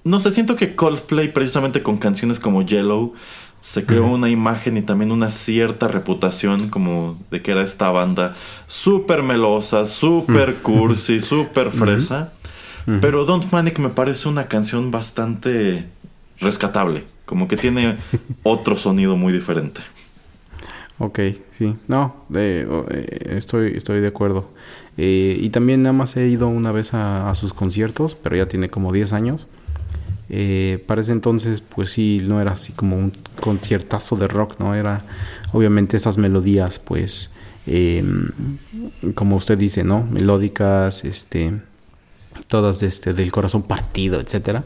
[0.04, 3.16] No sé, siento que Coldplay precisamente con canciones como Yellow
[3.60, 8.36] se creó una imagen y también una cierta reputación como de que era esta banda
[8.68, 12.32] súper melosa, súper cursi, súper fresa.
[13.02, 15.86] Pero Don't Panic me parece una canción bastante
[16.40, 17.04] rescatable.
[17.26, 17.98] Como que tiene
[18.44, 19.82] otro sonido muy diferente.
[20.98, 21.20] Ok,
[21.52, 21.76] sí.
[21.88, 24.50] No, de, eh, estoy, estoy de acuerdo.
[24.98, 28.70] Eh, y también nada más he ido una vez a, sus conciertos, pero ya tiene
[28.70, 29.48] como 10 años.
[30.30, 34.76] Eh, para ese entonces, pues sí, no era así como un conciertazo de rock, ¿no?
[34.76, 35.04] Era
[35.54, 37.30] obviamente esas melodías, pues,
[37.66, 38.30] em,
[39.14, 40.04] como usted dice, ¿no?
[40.04, 41.54] Melódicas, este,
[42.48, 44.64] todas este, del corazón partido, etcétera.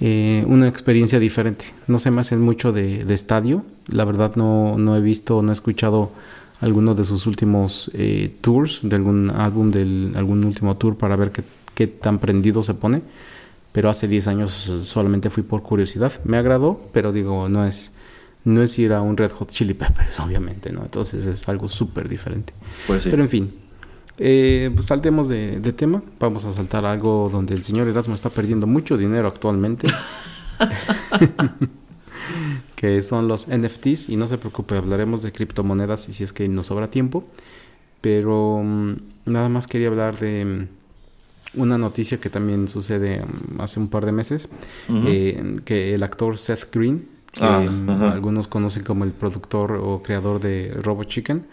[0.00, 1.66] Eh, una experiencia diferente.
[1.86, 3.64] No se me hacen mucho de, estadio.
[3.88, 6.10] La verdad no, no he visto, no he escuchado
[6.60, 11.30] alguno de sus últimos eh, tours, de algún álbum, de algún último tour para ver
[11.30, 11.42] qué,
[11.74, 13.02] qué tan prendido se pone.
[13.72, 16.12] Pero hace 10 años solamente fui por curiosidad.
[16.24, 17.92] Me agradó, pero digo, no es,
[18.44, 20.82] no es ir a un Red Hot Chili Peppers, obviamente, ¿no?
[20.82, 22.54] Entonces es algo súper diferente.
[22.86, 23.10] Pues sí.
[23.10, 23.54] Pero en fin,
[24.22, 26.02] eh, pues saltemos de, tema.
[26.18, 29.88] Vamos a saltar algo donde el señor Erasmo está perdiendo mucho dinero actualmente.
[32.76, 34.10] que son los NFTs.
[34.10, 37.24] Y no se preocupe, hablaremos de criptomonedas y si es que nos sobra tiempo.
[38.02, 43.80] Pero mm, nada más quería hablar de mm, una noticia que también sucede mm, hace
[43.80, 44.50] un par de meses.
[45.06, 50.40] Eh, que el actor Seth Green, que ah, algunos conocen como el productor o creador
[50.40, 51.46] de Robot Chicken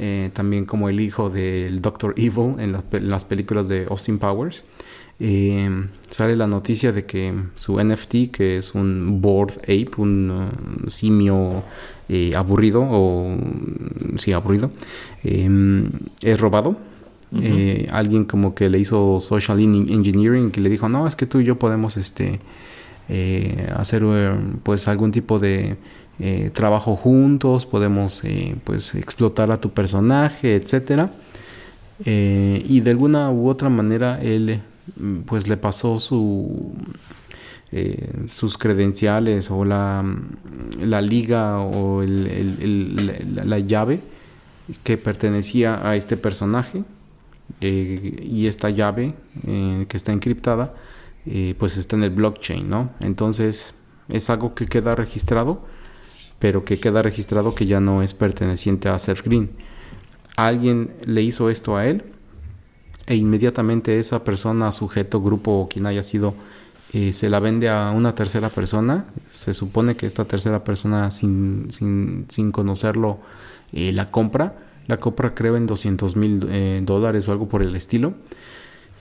[0.00, 2.72] eh, también como el hijo del Doctor Evil en,
[3.10, 4.64] las películas de Austin Powers.
[5.18, 5.68] Eh,
[6.08, 11.64] sale la noticia de que su NFT, que es un board ape, un uh, simio
[12.08, 13.36] eh, aburrido, o
[14.18, 14.70] sí, aburrido,
[15.24, 16.76] es robado.
[17.90, 21.44] alguien como que le hizo social engineering que le dijo no es que tú y
[21.44, 22.40] yo podemos este
[23.76, 24.02] hacer
[24.62, 25.76] pues algún tipo de
[26.20, 31.12] eh, trabajo juntos, podemos eh, pues explotar a tu personaje, etcétera.
[32.04, 34.60] Eh, y de alguna u otra manera él
[34.96, 36.72] mm, pues le pasó su
[38.30, 44.00] sus credenciales o la, mm, la liga o la, llave
[44.82, 46.82] que pertenecía a este personaje
[47.60, 50.74] y esta llave que está encriptada
[51.58, 52.90] pues está en el blockchain, ¿no?
[53.00, 53.74] Entonces
[54.08, 55.60] es algo que queda registrado
[56.38, 59.50] pero que queda registrado que ya no es perteneciente a Seth Green.
[60.36, 62.04] Alguien le hizo esto a él
[63.06, 66.34] e inmediatamente esa persona, sujeto, grupo o quien haya sido,
[66.92, 69.06] eh, se la vende a una tercera persona.
[69.28, 73.18] Se supone que esta tercera persona, sin, sin, conocerlo,
[73.72, 74.58] eh, la compra.
[74.86, 78.14] La compra creo en 200 mil eh, dólares o algo por el estilo.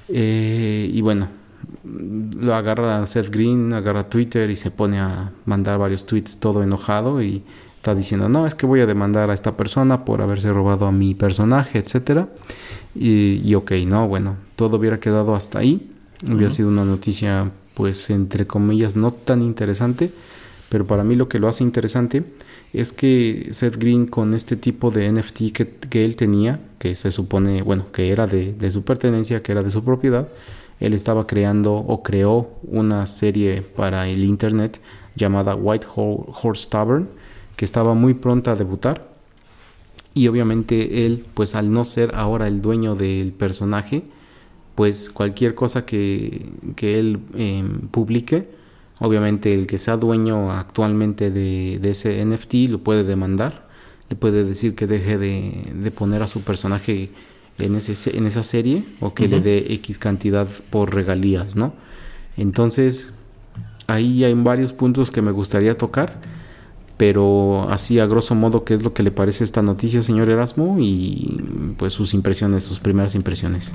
[0.09, 1.27] y bueno,
[1.83, 7.21] lo agarra Seth Green, agarra Twitter y se pone a mandar varios tweets todo enojado
[7.21, 7.43] y
[7.77, 10.91] está diciendo, no, es que voy a demandar a esta persona por haberse robado a
[10.91, 12.27] mi personaje, etcétera.
[12.95, 15.91] Y, y ok, no, bueno, todo hubiera quedado hasta ahí.
[16.29, 20.11] Hubiera sido una noticia, pues, entre comillas, no tan interesante.
[20.69, 22.23] Pero para mí lo que lo hace interesante
[22.73, 27.11] es que Seth Green con este tipo de NFT que, que él tenía, que se
[27.11, 30.27] supone, bueno, que era de, de su pertenencia, que era de su propiedad,
[30.79, 34.79] él estaba creando o creó una serie para el internet
[35.15, 37.09] llamada White Horse Tavern,
[37.55, 39.07] que estaba muy pronta a debutar.
[40.13, 44.03] Y obviamente él, pues al no ser ahora el dueño del personaje,
[44.75, 48.47] pues cualquier cosa que, que él em, publique,
[48.99, 53.67] obviamente el que sea dueño actualmente de, de, ese NFT lo puede demandar,
[54.09, 57.09] le puede decir que deje de, de poner a su personaje
[57.59, 61.73] en, ese, en esa serie o que le dé X cantidad por regalías, ¿no?
[62.37, 63.13] Entonces,
[63.87, 66.19] ahí hay varios puntos que me gustaría tocar,
[66.97, 70.77] pero así a grosso modo, ¿qué es lo que le parece esta noticia, señor Erasmo?
[70.79, 73.71] Y pues sus impresiones, sus primeras impresiones.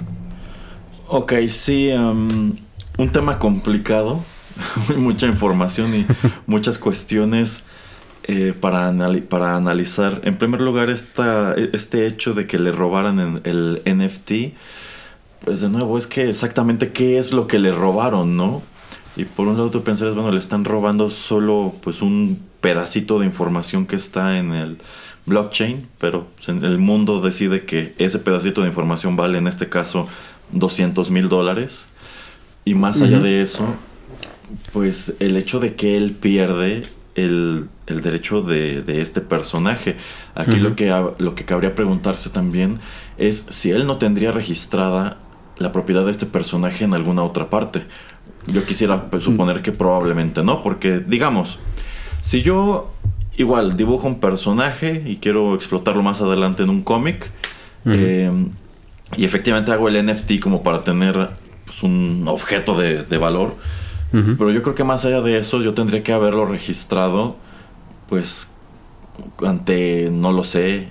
[1.09, 2.53] Ok, sí, um,
[2.99, 4.21] un tema complicado,
[4.97, 6.07] mucha información y
[6.47, 7.65] muchas cuestiones
[8.25, 8.93] eh, para,
[9.29, 14.55] para analizar, en primer lugar, esta, este hecho de que le robaran el NFT,
[15.45, 18.63] pues de nuevo, es que exactamente qué es lo que le robaron, ¿no?
[19.17, 23.27] Y por un lado tú pensarías, bueno, le están robando solo pues un pedacito de
[23.27, 24.79] información que está en el
[25.27, 30.09] blockchain, pero el mundo decide que ese pedacito de información vale en este caso
[30.53, 31.87] 200 mil dólares.
[32.65, 33.75] Y más allá de eso,
[34.73, 36.83] pues el hecho de que él pierde
[37.15, 39.97] el, derecho de, este personaje.
[40.35, 42.79] Aquí lo, que, lo que cabría preguntarse también
[43.19, 45.19] es si él no tendría registrada
[45.59, 47.83] la propiedad de este personaje en alguna otra parte.
[48.47, 51.59] Yo quisiera pues, suponer que probablemente no, porque digamos,
[52.23, 52.93] si yo
[53.37, 57.31] igual dibujo un personaje y quiero explotarlo más adelante en un cómic,
[57.85, 58.51] em,
[59.17, 61.31] y efectivamente hago el NFT como para tener
[61.65, 63.55] pues, un objeto de, de valor,
[64.39, 67.37] pero yo creo que más allá de eso, yo tendría que haberlo registrado,
[68.09, 68.49] pues,
[69.45, 70.89] ante, no lo sé,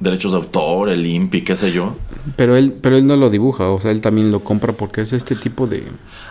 [0.00, 1.94] derechos de autor, el IMPI, qué sé yo.
[2.36, 5.12] Pero él, pero él no lo dibuja, o sea, él también lo compra porque es
[5.12, 5.78] este tipo de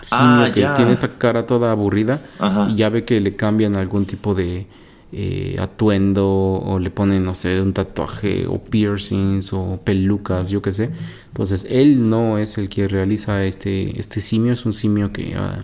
[0.01, 0.75] simio Ah, que ya.
[0.75, 2.67] tiene esta cara toda aburrida Ajá.
[2.69, 4.67] y ya ve que le cambian algún tipo de
[5.13, 10.71] eh, atuendo o le ponen, no sé, un tatuaje o piercings o pelucas, yo qué
[10.71, 10.89] sé.
[11.27, 15.63] Entonces, él no es el que realiza este, este simio, es un simio que ah,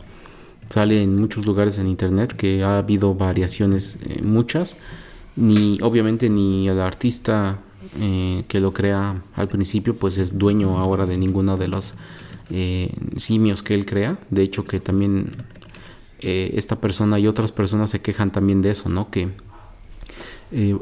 [0.70, 4.78] sale en muchos lugares en internet, que ha habido variaciones, eh, muchas.
[5.36, 7.60] Ni, obviamente, ni el artista
[8.00, 11.94] eh, que lo crea al principio, pues es dueño ahora de ninguno de los
[12.50, 14.18] eh, simios que él crea.
[14.30, 15.32] De hecho, que también
[16.20, 19.12] esta persona y otras personas se quejan también de eso, ¿no?
[19.12, 19.30] Que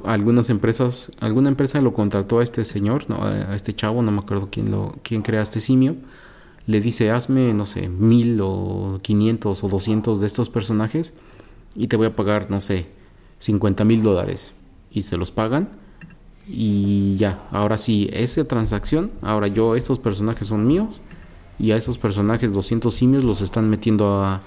[0.06, 3.22] algunas empresas, alguna empresa lo contrató a este señor, ¿no?
[3.22, 5.98] a este chavo, no me acuerdo quién lo, quién crea este simio,
[6.68, 11.14] le dice hazme, no sé, mil o quinientos o doscientos de estos personajes
[11.76, 12.88] y te voy a pagar, no sé,
[13.40, 14.54] 50 mil dólares
[14.92, 15.70] y se los pagan
[16.48, 21.02] y ya, ahora sí, esa transacción, ahora yo, estos personajes son míos
[21.58, 24.42] y a esos personajes 200 simios los están metiendo a,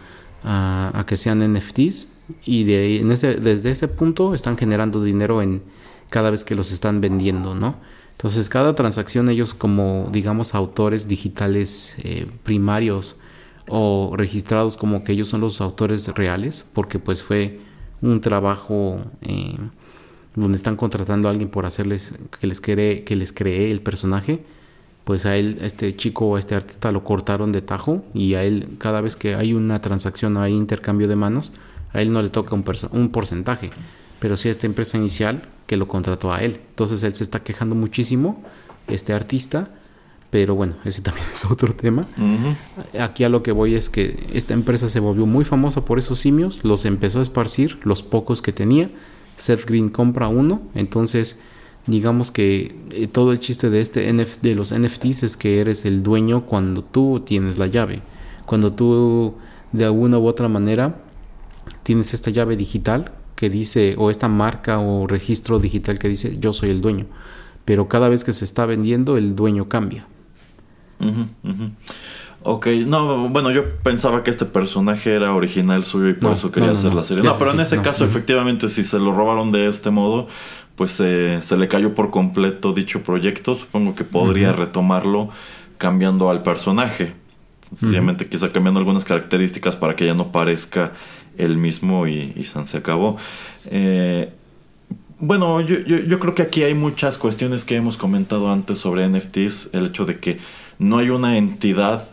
[0.44, 2.08] a, que sean NFTs
[2.44, 5.62] y de en ese, desde ese punto están generando dinero en
[6.10, 7.76] cada vez que los están vendiendo, ¿no?
[8.18, 13.16] Entonces cada transacción ellos como digamos autores digitales eh, primarios
[13.68, 17.60] o registrados como que ellos son los autores reales porque pues fue
[18.02, 19.56] un trabajo eh,
[20.34, 24.42] donde están contratando a alguien por hacerles que les cree que les cree el personaje
[25.04, 28.34] pues a él, a este chico o a este artista lo cortaron de tajo y
[28.34, 31.52] a él cada vez que hay una transacción o hay intercambio de manos,
[31.92, 33.70] a él no le toca un, un porcentaje,
[34.18, 36.60] pero sí a esta empresa inicial que lo contrató a él.
[36.70, 38.42] Entonces él se está quejando muchísimo,
[38.88, 39.70] este artista,
[40.30, 42.06] pero bueno, ese también es otro tema.
[42.98, 46.18] Aquí a lo que voy es que esta empresa se volvió muy famosa por esos
[46.18, 48.90] simios, los empezó a esparcir, los pocos que tenía.
[49.36, 51.36] Seth Green compra uno, entonces
[51.86, 55.84] digamos que eh, todo el chiste de este NF de los NFTs es que eres
[55.84, 58.02] el dueño cuando tú tienes la llave.
[58.46, 59.36] Cuando tú
[59.72, 61.02] de alguna u otra manera
[61.84, 66.52] tienes esta llave digital que dice o esta marca o registro digital que dice yo
[66.52, 67.06] soy el dueño.
[67.64, 70.08] Pero cada vez que se está vendiendo el dueño cambia.
[72.42, 76.50] Ok, no, bueno, yo pensaba que este personaje era original suyo y por No, eso
[76.50, 77.22] quería no, no, hacer la serie.
[77.22, 80.26] No, sí, pero en ese caso, efectivamente, si se lo robaron de este modo,
[80.74, 83.54] pues eh, se le cayó por completo dicho proyecto.
[83.54, 85.28] Supongo que podría retomarlo
[85.76, 87.14] cambiando al personaje.
[87.72, 90.92] Sencillamente quizá cambiando algunas características para que ya no parezca
[91.38, 93.16] el mismo y, y san se acabó.
[93.66, 94.30] Eh,
[95.20, 99.08] bueno, yo, yo, yo creo que aquí hay muchas cuestiones que hemos comentado antes sobre
[99.08, 99.70] NFTs.
[99.72, 100.38] El hecho de que
[100.78, 102.08] no hay una entidad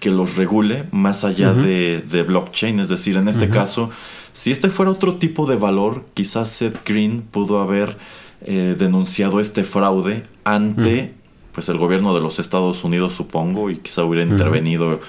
[0.00, 2.80] que los regule más allá de, de blockchain.
[2.80, 3.90] Es decir, en este caso,
[4.32, 7.98] si este fuera otro tipo de valor, quizás Seth Green pudo haber
[8.42, 11.12] eh, denunciado este fraude ante
[11.52, 15.00] pues el gobierno de los Estados Unidos, supongo, y quizá hubiera intervenido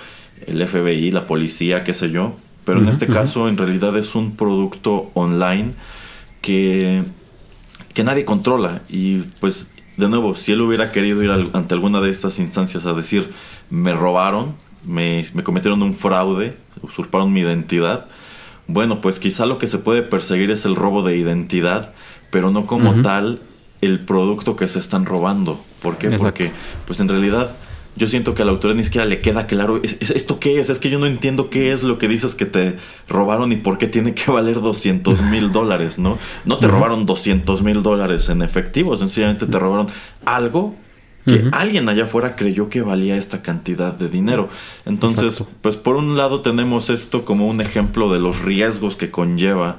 [0.46, 2.36] el FBI, la policía, qué sé yo.
[2.66, 5.72] Pero en este caso, en realidad es un producto online
[6.42, 7.04] que,
[7.94, 8.82] que nadie controla.
[8.90, 12.86] Y pues, de nuevo, si él hubiera querido ir al- ante alguna de estas instancias
[12.86, 13.32] a decir,
[13.70, 14.54] me robaron,
[14.86, 18.08] me, me cometieron un fraude, usurparon mi identidad,
[18.68, 21.94] bueno, pues quizá lo que se puede perseguir es el robo de identidad,
[22.30, 23.42] pero no como tal
[23.82, 25.60] el producto que se están robando.
[25.82, 26.08] ¿Por qué?
[26.08, 26.26] Exacto.
[26.44, 26.52] Porque,
[26.86, 27.56] pues en realidad,
[27.96, 30.60] yo siento que a la autoridad ni siquiera le queda claro, ¿es, es- esto qué
[30.60, 30.70] es?
[30.70, 32.78] Es que yo no entiendo qué es lo que dices que te
[33.10, 36.18] robaron y por qué tiene que valer 200 mil dólares, ¿no?
[36.46, 39.88] No te robaron 200 mil dólares en efectivo, sencillamente te robaron
[40.26, 40.76] algo
[41.24, 44.50] que alguien allá afuera creyó que valía esta cantidad de dinero.
[44.88, 45.54] Entonces, Exacto.
[45.62, 49.78] pues por un lado tenemos esto como un ejemplo de los riesgos que conlleva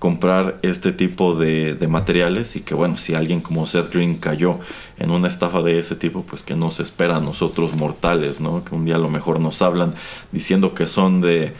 [0.00, 4.58] comprar este tipo de, de materiales y que bueno, si alguien como Seth Green cayó
[4.98, 8.64] en una estafa de ese tipo, pues que nos espera a nosotros mortales, ¿no?
[8.64, 9.94] Que un día a lo mejor nos hablan
[10.32, 11.52] diciendo que son de,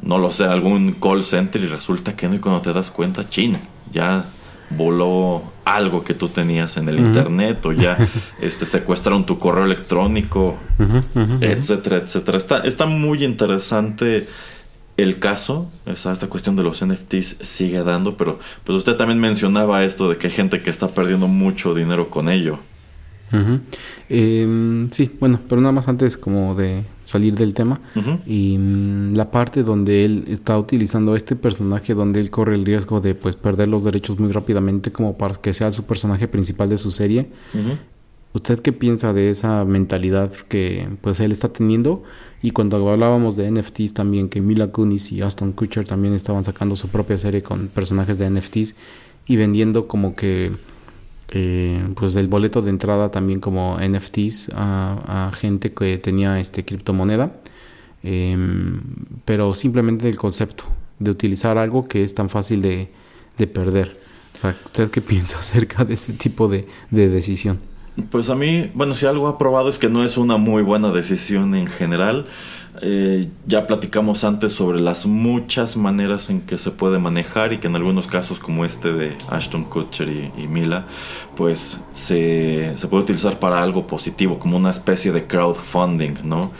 [0.00, 3.28] no lo sé, algún call center y resulta que no y cuando te das cuenta,
[3.28, 3.58] chin,
[3.92, 4.26] ya
[4.70, 7.98] voló algo que tú tenías en el internet o ya
[8.40, 10.56] este secuestraron tu correo electrónico
[11.40, 12.38] etcétera, etcétera.
[12.38, 14.28] Está, está muy interesante
[14.96, 19.84] el caso, esa, esta cuestión de los NFTs sigue dando, pero pues usted también mencionaba
[19.84, 22.58] esto de que hay gente que está perdiendo mucho dinero con ello.
[24.08, 27.80] Em, sí, bueno, pero nada más antes como de salir del tema.
[28.26, 33.00] Y mm, la parte donde él está utilizando este personaje, donde él corre el riesgo
[33.00, 36.78] de pues perder los derechos muy rápidamente como para que sea su personaje principal de
[36.78, 37.28] su serie.
[37.54, 37.78] Ujú.
[38.34, 42.02] ¿Usted qué piensa de esa mentalidad que pues él está teniendo?
[42.42, 46.74] Y cuando hablábamos de NFTs también, que Mila Kunis y Aston Kutcher también estaban sacando
[46.74, 48.74] su propia serie con personajes de NFTs
[49.26, 50.50] y vendiendo como que
[51.28, 57.36] eh, pues el boleto de entrada también como NFTs a, gente que tenía este criptomoneda,
[58.02, 58.80] em,
[59.24, 60.64] pero simplemente el concepto
[60.98, 62.90] de utilizar algo que es tan fácil de,
[63.52, 63.96] perder.
[64.36, 67.58] O sea, ¿usted qué piensa acerca de ese tipo de, de decisión?
[68.10, 70.90] Pues a mí, bueno, si algo ha probado es que no es una muy buena
[70.90, 72.26] decisión en general.
[72.84, 77.68] Eh, ya platicamos antes sobre las muchas maneras en que se puede manejar y que
[77.68, 80.86] en algunos casos como este de Ashton Kutcher y, Mila,
[81.36, 86.50] pues se, puede utilizar para algo positivo, como una especie de crowdfunding, ¿no?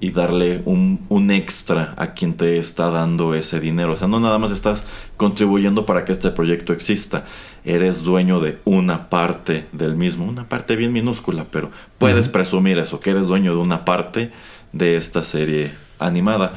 [0.00, 3.94] Y darle un, un extra a quien te está dando ese dinero.
[3.94, 4.84] O sea, no nada más estás
[5.16, 7.24] contribuyendo para que este proyecto exista,
[7.64, 13.00] eres dueño de una parte del mismo, una parte bien minúscula, pero puedes presumir eso,
[13.00, 14.30] que eres dueño de una parte
[14.72, 16.54] de esta serie animada.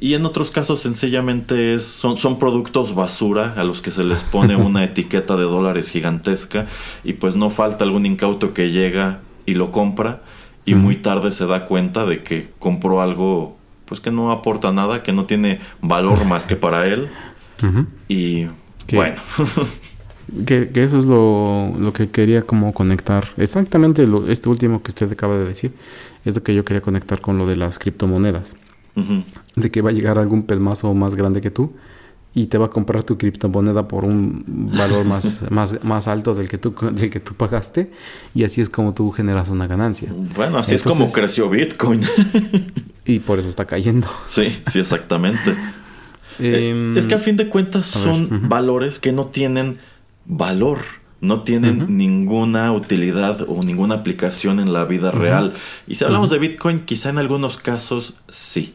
[0.00, 4.22] Y en otros casos sencillamente es, son, son productos basura a los que se les
[4.22, 6.66] pone una etiqueta de dólares gigantesca
[7.04, 10.20] y pues no falta algún incauto que llega y lo compra
[10.66, 15.02] y muy tarde se da cuenta de que compró algo pues que no aporta nada,
[15.02, 17.10] que no tiene valor más que para él.
[18.08, 18.46] Y
[18.92, 19.16] bueno.
[20.46, 23.28] que, eso es lo, lo, que quería como conectar.
[23.36, 25.72] Exactamente lo, este último que usted acaba de decir
[26.24, 28.56] es lo que yo quería conectar con lo de las criptomonedas.
[29.56, 31.72] De que va a llegar algún pelmazo más grande que tú
[32.32, 36.48] y te va a comprar tu criptomoneda por un valor más, más, más alto del
[36.48, 37.90] que, tú, del que tú pagaste
[38.34, 40.12] y así es como tú generas una ganancia.
[40.36, 42.02] Bueno, así es como creció Bitcoin.
[43.04, 44.08] y por eso está cayendo.
[44.26, 45.54] Sí, sí, exactamente.
[46.40, 49.78] Em, es que a fin de cuentas son valores que no tienen
[50.26, 50.78] valor
[51.20, 55.54] no tienen ninguna utilidad o ninguna aplicación en la vida real.
[55.86, 58.74] Y si hablamos de Bitcoin, quizá en algunos casos sí.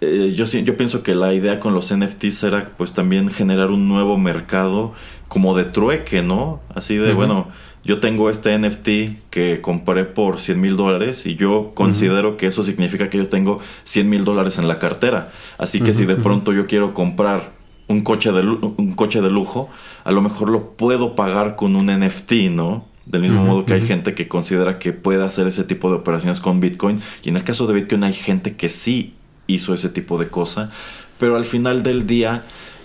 [0.00, 3.88] Eh, yo, yo pienso que la idea con los NFTs era pues también generar un
[3.88, 4.92] nuevo mercado
[5.28, 6.60] como de trueque, ¿no?
[6.74, 7.48] Así de, bueno,
[7.84, 12.64] yo tengo este NFT que compré por 100 mil dólares y yo considero que eso
[12.64, 15.30] significa que yo tengo 100 mil dólares en la cartera.
[15.58, 17.52] Así que si de pronto yo quiero comprar
[17.88, 19.70] un coche de, un coche de lujo,
[20.08, 22.86] a lo mejor lo puedo pagar con un NFT, ¿no?
[23.04, 26.40] Del mismo modo que hay gente que considera que puede hacer ese tipo de operaciones
[26.40, 27.02] con Bitcoin.
[27.22, 29.12] Y en el caso de Bitcoin hay gente que sí
[29.46, 30.70] hizo ese tipo de cosa.
[31.18, 32.42] Pero al final del día,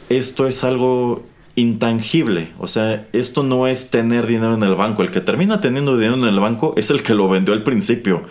[0.10, 1.24] esto es algo
[1.56, 2.52] intangible.
[2.60, 5.02] O sea, esto no es tener dinero en el banco.
[5.02, 8.24] El que termina teniendo dinero en el banco es el que lo vendió al principio.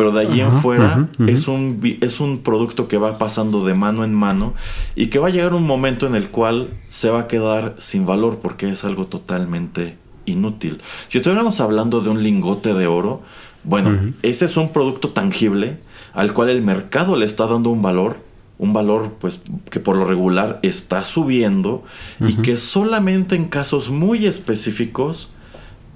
[0.00, 4.02] Pero de allí en fuera Es, un, es un producto que va pasando de mano
[4.02, 4.54] en mano
[4.96, 8.06] y que va a llegar un momento en el cual se va a quedar sin
[8.06, 10.80] valor porque es algo totalmente inútil.
[11.08, 13.20] Si estuviéramos hablando de un lingote de oro,
[13.62, 15.76] bueno, ese es un producto tangible
[16.14, 18.16] al cual el mercado le está dando un valor,
[18.56, 21.84] un valor pues que por lo regular está subiendo
[22.20, 25.28] y que solamente en casos muy específicos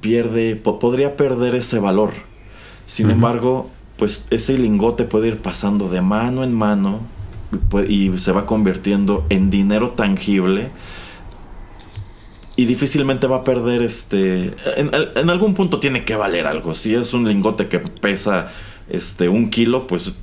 [0.02, 2.10] pierde, podría perder ese valor.
[2.84, 7.00] Sin embargo, pues ese lingote puede ir pasando de mano en mano
[7.88, 10.70] y se va convirtiendo en dinero tangible
[12.56, 16.74] y difícilmente va a perder este en, algún punto tiene que valer algo.
[16.74, 18.52] Si es un lingote que pesa
[18.88, 20.14] este un kilo pues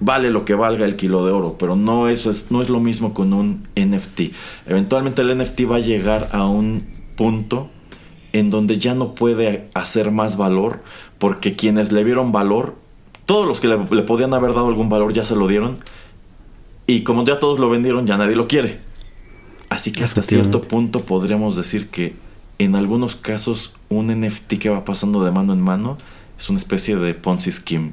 [0.00, 2.80] vale lo que valga el kilo de oro pero no eso es no es lo
[2.80, 4.32] mismo con un NFT
[4.66, 6.84] eventualmente el NFT va a llegar a un
[7.16, 7.70] punto
[8.32, 10.82] en donde ya no puede hacer más valor
[11.18, 12.81] porque quienes le vieron valor
[13.32, 15.78] todos los que le, podían haber dado algún valor ya se lo dieron.
[16.86, 18.80] Y como ya todos lo vendieron, ya nadie lo quiere.
[19.70, 22.14] Así que hasta cierto punto podríamos decir que
[22.58, 25.96] en algunos casos un NFT que va pasando de mano en mano
[26.38, 27.92] es una especie de Ponzi Scheme.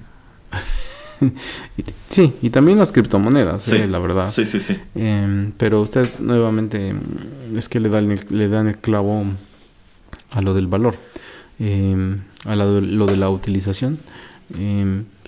[2.09, 4.29] sí, y también las criptomonedas, sí, eh, la verdad.
[4.31, 4.75] Sí, sí, sí.
[4.93, 6.93] Em, pero usted nuevamente
[7.55, 9.23] es que le dan el, le dan el clavo
[10.31, 10.97] a lo del valor,
[11.59, 13.99] em, a lo de la utilización.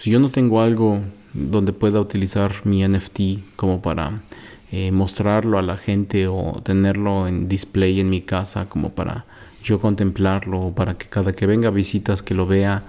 [0.01, 0.99] Si yo no tengo algo
[1.31, 4.23] donde pueda utilizar mi NFT como para
[4.71, 9.25] eh, mostrarlo a la gente o tenerlo en display en mi casa como para
[9.63, 12.81] yo contemplarlo o para que cada que venga visitas que lo vea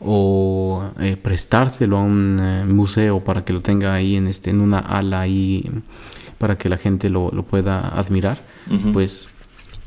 [0.00, 4.60] o eh, prestárselo a un eh, museo para que lo tenga ahí en este en
[4.60, 5.64] una ala ahí
[6.38, 8.40] para que la gente lo, pueda admirar
[8.92, 9.28] pues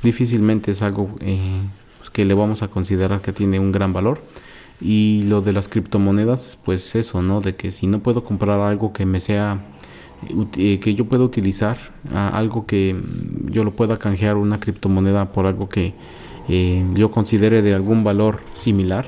[0.03, 4.21] difícilmente es algo pues, que le vamos a considerar que tiene un gran valor
[4.81, 7.39] y lo de las criptomonedas, pues eso, ¿no?
[7.39, 9.63] De que si no puedo comprar algo que me sea,
[10.57, 11.77] eh, que yo pueda utilizar,
[12.13, 12.95] algo que
[13.45, 15.93] yo lo pueda canjear una criptomoneda por algo que
[16.49, 19.05] eh, yo considere de algún valor similar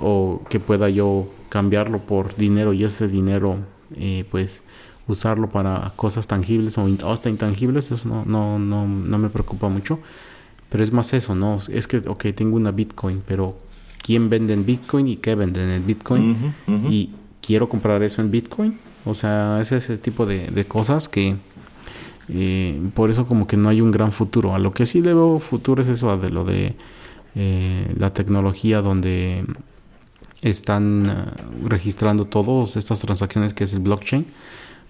[0.00, 3.56] o que pueda yo cambiarlo por dinero y ese dinero
[3.96, 4.62] eh, pues
[5.08, 9.98] usarlo para cosas tangibles o hasta intangibles, eso no, no, no, no me preocupa mucho
[10.70, 11.58] Pero es más eso, ¿no?
[11.68, 13.56] Es que, ok, tengo una Bitcoin, pero
[14.02, 16.54] ¿quién vende en Bitcoin y qué vende en el Bitcoin?
[16.90, 18.78] Y quiero comprar eso en Bitcoin.
[19.04, 21.36] O sea, ese es el tipo de, de cosas que
[22.28, 24.54] eh, por eso como que no hay un gran futuro.
[24.54, 26.74] A lo que sí le veo futuro es eso de lo de
[27.34, 29.44] eh, la tecnología donde
[30.40, 34.26] están uh, registrando todas estas transacciones que es el blockchain.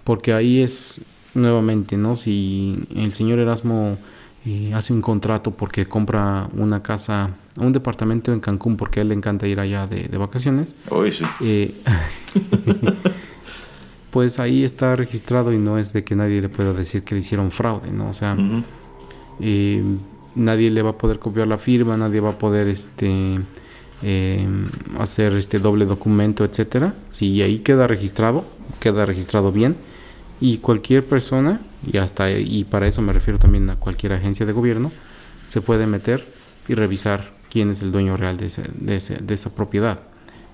[0.04, 1.00] Porque ahí es
[1.34, 2.16] nuevamente, ¿no?
[2.16, 3.96] Si el señor Erasmo
[4.44, 9.10] eh, hace un contrato porque compra una casa, un departamento en Cancún porque a él
[9.10, 10.74] le encanta ir allá de, de vacaciones.
[10.88, 11.24] Hoy sí.
[11.40, 11.74] Eh,
[14.12, 17.22] pues ahí está registrado y no es de que nadie le pueda decir que le
[17.22, 18.10] hicieron fraude, ¿no?
[18.10, 18.36] O sea,
[19.40, 19.82] eh,
[20.34, 23.40] nadie le va a poder copiar la firma, nadie va a poder este
[24.02, 24.46] eh,
[24.98, 26.94] hacer este doble documento, etcétera.
[27.10, 28.44] Si ahí queda registrado,
[28.80, 29.76] queda registrado bien
[30.40, 34.52] y cualquier persona y hasta y para eso me refiero también a cualquier agencia de
[34.52, 34.92] gobierno
[35.48, 36.24] se puede meter
[36.68, 40.00] y revisar quién es el dueño real de, ese, de, esa propiedad.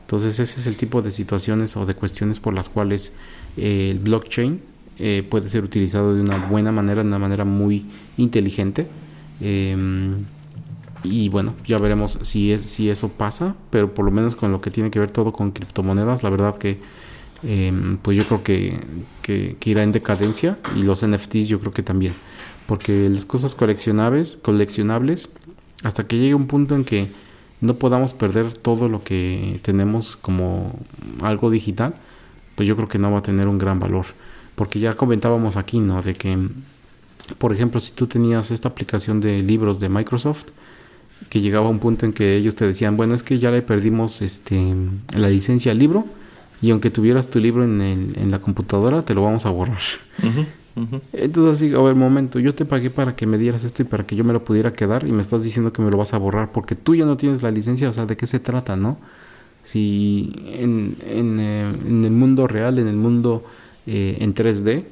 [0.00, 3.12] Entonces ese es el tipo de situaciones o de cuestiones por las cuales
[3.56, 4.60] eh, el blockchain
[4.98, 8.88] eh, puede ser utilizado de una buena manera, de una manera muy inteligente.
[9.40, 9.76] Eh,
[11.04, 14.60] y bueno, ya veremos si, es, si eso pasa, pero por lo menos con lo
[14.60, 16.80] que tiene que ver todo con criptomonedas, la verdad que
[18.02, 18.78] pues yo creo que,
[19.22, 22.14] que, que, irá en decadencia y los NFTs yo creo que también,
[22.66, 25.28] porque las cosas coleccionables, coleccionables
[25.84, 27.08] hasta que llegue un punto en que
[27.60, 30.78] no podamos perder todo lo que tenemos como
[31.22, 31.94] algo digital,
[32.54, 34.06] pues yo creo que no va a tener un gran valor.
[34.54, 36.02] Porque ya comentábamos aquí, ¿no?
[36.02, 36.36] De que,
[37.38, 40.46] por ejemplo, si tú tenías esta aplicación de libros de Microsoft,
[41.30, 43.62] que llegaba a un punto en que ellos te decían, bueno, es que ya le
[43.62, 44.74] perdimos este,
[45.14, 46.06] la licencia al libro,
[46.60, 49.78] y aunque tuvieras tu libro en, el, en la computadora, te lo vamos a borrar.
[51.12, 54.06] Entonces así, a ver, momento, yo te pagué para que me dieras esto y para
[54.06, 56.18] que yo me lo pudiera quedar y me estás diciendo que me lo vas a
[56.18, 58.98] borrar porque tú ya no tienes la licencia, o sea, ¿de qué se trata, no?
[59.62, 63.44] Si en, en, eh, en el mundo real, en el mundo
[63.86, 64.84] eh, en 3D,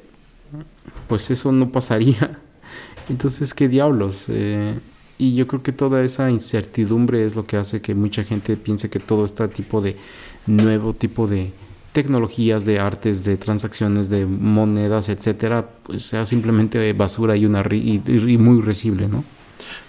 [1.07, 2.39] pues eso no pasaría.
[3.09, 4.25] Entonces, ¿qué diablos?
[4.27, 4.73] Eh,
[5.17, 8.89] y yo creo que toda esa incertidumbre es lo que hace que mucha gente piense
[8.89, 9.95] que todo este tipo de
[10.47, 11.51] nuevo tipo de
[11.93, 18.01] tecnologías, de artes, de transacciones, de monedas, etcétera, pues sea simplemente basura y una y,
[18.05, 19.23] y muy recible, ¿no?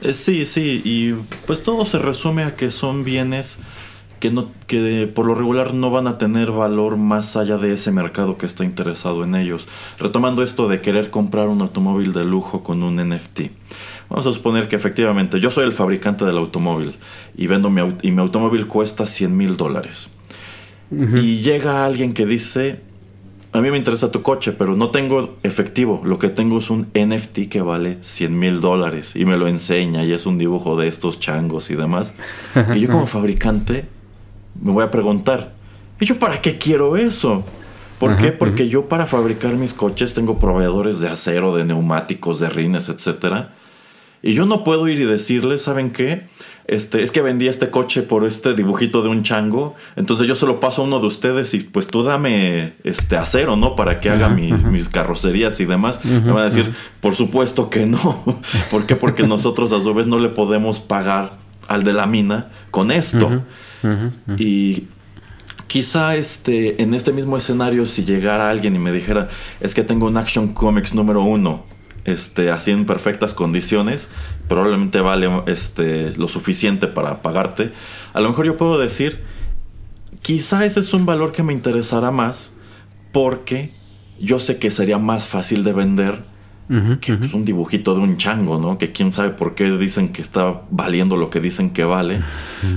[0.01, 1.15] Eh, sí, sí, y
[1.47, 3.59] pues todo se resume a que son bienes
[4.21, 7.91] que no que por lo regular no van a tener valor más allá de ese
[7.93, 9.67] mercado que está interesado en ellos.
[9.99, 13.43] Retomando esto de querer comprar un automóvil de lujo con un NFT.
[14.09, 16.95] Vamos a suponer que efectivamente yo soy el fabricante del automóvil
[17.37, 20.09] y vendo mi, y mi automóvil cuesta 100 mil dólares.
[20.91, 22.81] Y llega alguien que dice,
[23.53, 26.01] a mí me interesa tu coche, pero no tengo efectivo.
[26.05, 30.05] Lo que tengo es un NFT que vale 100 mil dólares y me lo enseña
[30.05, 32.13] y es un dibujo de estos changos y demás.
[32.75, 33.87] y yo como fabricante
[34.61, 35.55] me voy a preguntar,
[36.01, 37.45] ¿y yo para qué quiero eso?
[37.99, 38.31] ¿Por qué?
[38.31, 43.55] Porque yo para fabricar mis coches tengo proveedores de acero, de neumáticos, de rines, etcétera.
[44.23, 46.23] Y yo no puedo ir y decirles, ¿saben qué?
[46.69, 50.45] Este, es que vendí este coche por este dibujito de un chango, entonces yo se
[50.45, 53.75] lo paso a uno de ustedes y pues tú dame este acero, ¿no?
[53.75, 56.05] Para que haga mi, mis carrocerías y demás.
[56.05, 58.23] Me van a decir, por supuesto que no.
[58.71, 58.97] ¿Por qué?
[58.97, 61.33] Porque nosotros a su vez no le podemos pagar
[61.69, 63.43] al de la mina con esto.
[64.37, 64.85] Y
[65.69, 69.29] quizá este, en este mismo escenario, si llegara alguien y me dijera,
[69.61, 71.65] es que tengo un Action Comics número uno,
[72.09, 74.11] este, así en perfectas condiciones,
[74.49, 77.73] probablemente vale este, lo suficiente para pagarte.
[78.13, 79.21] A lo mejor yo puedo decir,
[80.23, 82.53] quizá ese es un valor que me interesará más
[83.13, 83.73] porque
[84.21, 86.23] yo sé que sería más fácil de vender
[86.69, 87.19] Que uh-huh.
[87.19, 88.77] pues, un dibujito de un chango, ¿no?
[88.77, 92.21] Que quién sabe por qué dicen que está valiendo lo que dicen que vale.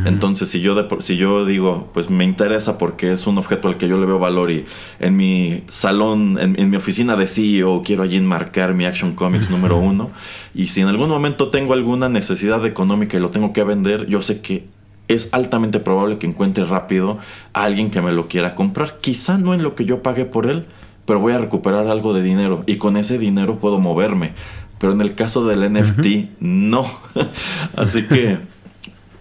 [0.05, 3.75] Entonces, si yo, de, si yo digo, pues me interesa porque es un objeto al
[3.75, 4.63] que yo le veo valor y
[4.99, 9.49] en mi salón, en, en mi oficina de CEO, quiero allí enmarcar mi Action Comics
[9.49, 10.09] número uno.
[10.55, 14.21] Y si en algún momento tengo alguna necesidad económica y lo tengo que vender, yo
[14.21, 14.67] sé que
[15.07, 17.17] es altamente probable que encuentre rápido
[17.53, 18.99] a alguien que me lo quiera comprar.
[19.01, 20.65] Quizá no en lo que yo pague por él,
[21.11, 24.31] pero voy a recuperar algo de dinero y con ese dinero puedo moverme.
[24.79, 26.85] Pero en el caso del NFT, no.
[27.75, 28.37] Así que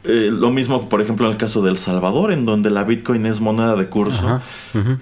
[0.04, 3.40] eh, lo mismo, por ejemplo, en el caso del Salvador, en donde la Bitcoin es
[3.40, 4.40] moneda de curso.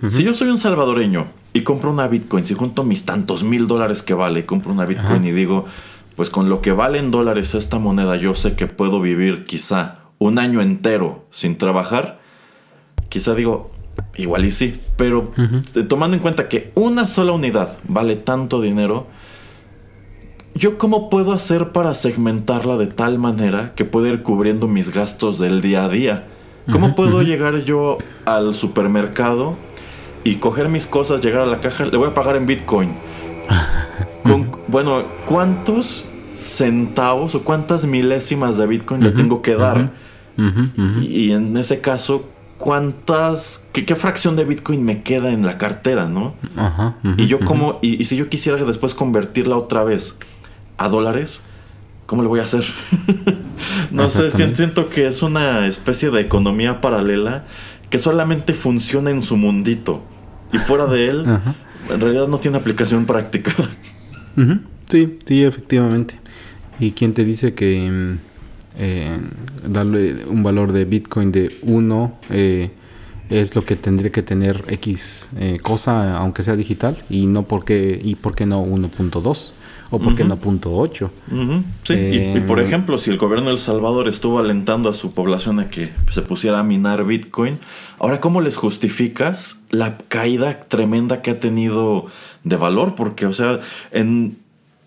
[0.06, 4.02] Si yo soy un salvadoreño y compro una Bitcoin, si junto mis tantos mil dólares
[4.02, 5.66] que vale, compro una Bitcoin y digo,
[6.16, 10.04] pues con lo que vale en dólares esta moneda, yo sé que puedo vivir quizá
[10.16, 12.18] un año entero sin trabajar.
[13.10, 13.72] Quizá digo,
[14.16, 15.32] Igual y sí, pero
[15.88, 19.06] tomando en cuenta que una sola unidad vale tanto dinero,
[20.54, 25.38] ¿yo cómo puedo hacer para segmentarla de tal manera que pueda ir cubriendo mis gastos
[25.38, 26.26] del día a día?
[26.70, 27.96] ¿Cómo puedo llegar yo
[28.26, 29.56] al supermercado
[30.24, 32.90] y coger mis cosas, llegar a la caja, le voy a pagar en Bitcoin?
[34.68, 39.92] bueno, ¿cuántos centavos o cuántas milésimas de Bitcoin le tengo que dar?
[41.00, 42.28] y, en ese caso,
[42.58, 46.34] ¿cuántas, qué, fracción de Bitcoin me queda en la cartera, no?
[47.16, 50.18] y yo como, y, si yo quisiera después convertirla otra vez
[50.76, 51.44] a dólares,
[52.06, 52.64] ¿cómo le voy a hacer?
[53.92, 57.44] no sé, siento que es una especie de economía paralela
[57.88, 60.02] que solamente funciona en su mundito.
[60.52, 61.26] Y fuera de él,
[61.90, 63.54] en realidad no tiene aplicación práctica.
[64.88, 66.18] Sí, sí, efectivamente.
[66.80, 68.27] ¿Y quién te dice que mm,
[68.78, 69.18] eh,
[69.66, 72.70] darle un valor de Bitcoin de 1 eh,
[73.28, 76.96] es lo que tendría que tener X eh, cosa, aunque sea digital?
[77.10, 79.52] Y no porque, y por qué no 1.2?
[79.90, 81.10] o por qué no punto 8.
[81.84, 85.60] Sí, y, por ejemplo, si el gobierno de El Salvador estuvo alentando a su población
[85.60, 87.58] a que se pusiera a minar Bitcoin,
[87.98, 92.06] ahora ¿cómo les justificas la caída tremenda que ha tenido
[92.44, 92.94] de valor?
[92.96, 93.60] Porque, o sea,
[93.90, 94.36] en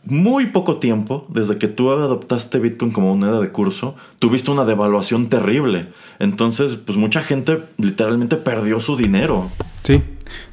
[0.04, 5.30] muy poco tiempo, desde que tú adoptaste Bitcoin como moneda de curso, tuviste una devaluación
[5.30, 5.89] terrible.
[6.20, 9.49] Entonces, pues mucha gente literalmente perdió su dinero.
[9.84, 10.02] Sí,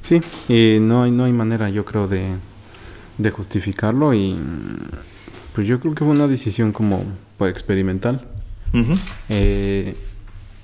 [0.02, 2.26] sí, y no hay, no hay manera, yo creo, de,
[3.18, 4.36] de justificarlo y
[5.54, 7.04] pues yo creo que fue una decisión como
[7.36, 8.26] pues, experimental.
[9.28, 9.96] Eh,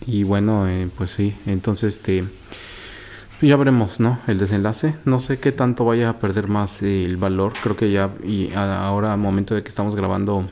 [0.06, 2.24] y bueno, eh, pues sí, entonces este
[3.44, 4.20] pues, ya veremos, ¿no?
[4.26, 4.94] El desenlace.
[5.04, 7.52] No sé qué tanto vaya a perder más el valor.
[7.62, 10.46] Creo que ya y ahora al momento de que estamos grabando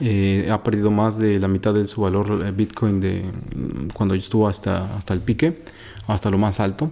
[0.00, 3.22] eh, ha perdido más de la mitad de su valor Bitcoin de
[3.94, 5.62] cuando estuvo hasta hasta el pique,
[6.08, 6.90] hasta lo más alto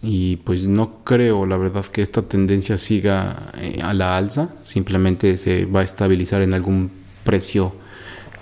[0.00, 5.36] y pues no creo la verdad que esta tendencia siga eh, a la alza, simplemente
[5.36, 6.90] se va a estabilizar en algún
[7.24, 7.74] precio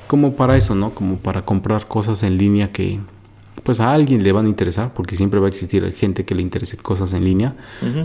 [0.06, 0.94] como para eso, ¿no?
[0.94, 3.00] Como para comprar cosas en línea que
[3.62, 6.42] pues a alguien le van a interesar, porque siempre va a existir gente que le
[6.42, 7.56] interese cosas en línea,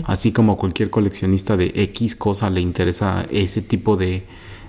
[0.04, 4.24] así como cualquier coleccionista de X cosa le interesa ese tipo de,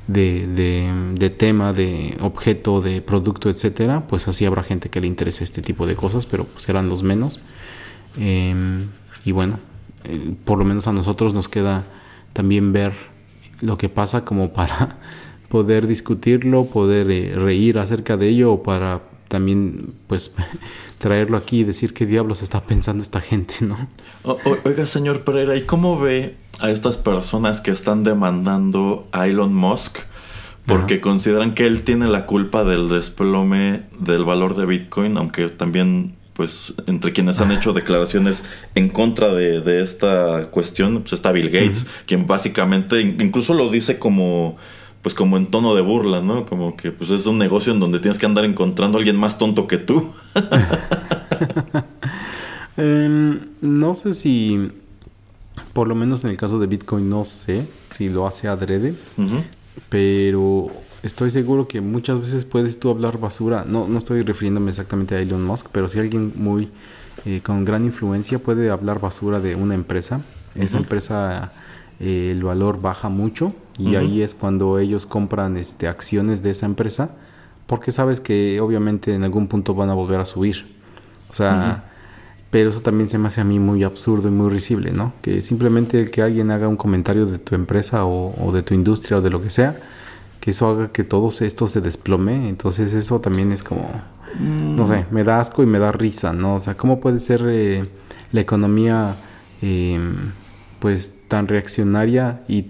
[0.07, 5.43] de, de, tema, de objeto, de producto, etcétera, pues así habrá gente que le interese
[5.43, 7.41] este tipo de cosas, pero serán los menos.
[8.17, 8.87] Em,
[9.25, 9.59] y bueno,
[10.05, 11.83] eh, por lo menos a nosotros nos queda
[12.33, 12.93] también ver
[13.61, 14.97] lo que pasa como para
[15.49, 20.35] poder discutirlo, poder eh, reír acerca de ello o para también pues
[20.99, 23.87] traerlo aquí y decir qué diablos está pensando esta gente, ¿no?
[24.63, 29.97] oiga, señor Pereira, ¿y cómo ve a estas personas que están demandando a Elon Musk?
[30.67, 36.13] Porque consideran que él tiene la culpa del desplome del valor de Bitcoin, aunque también
[36.33, 38.43] pues entre quienes han hecho declaraciones
[38.75, 44.57] en contra de, esta cuestión, pues está Bill Gates, quien básicamente incluso lo dice como
[45.03, 46.45] pues como en tono de burla, ¿no?
[46.45, 49.37] Como que pues es un negocio en donde tienes que andar encontrando a alguien más
[49.37, 50.11] tonto que tú.
[52.75, 54.71] Em, no sé si,
[55.73, 58.95] por lo menos en el caso de Bitcoin, no sé si lo hace adrede,
[59.89, 60.71] pero
[61.03, 63.63] estoy seguro que muchas veces puedes tú hablar basura.
[63.67, 66.71] No, no estoy refiriéndome exactamente a Elon Musk, pero si alguien muy
[67.25, 70.21] eh, con gran influencia puede hablar basura de una empresa,
[70.55, 71.51] esa empresa
[72.03, 76.65] eh, el valor baja mucho y ahí es cuando ellos compran este, acciones de esa
[76.65, 77.11] empresa
[77.65, 80.75] porque sabes que obviamente en algún punto van a volver a subir.
[81.29, 81.85] O sea,
[82.51, 85.13] pero eso también se me hace a mí muy absurdo y muy risible, ¿no?
[85.23, 89.21] Que simplemente que alguien haga un comentario de tu empresa o de tu industria o
[89.21, 89.75] de lo que sea,
[90.43, 92.49] que eso haga que todo esto se desplome.
[92.49, 93.89] Entonces eso también es como,
[94.39, 96.55] no sé, me da asco y me da risa, ¿no?
[96.55, 97.89] O sea, ¿cómo puede ser eh,
[98.33, 99.15] la economía
[99.61, 100.33] em,
[100.83, 102.65] pues tan reaccionaria y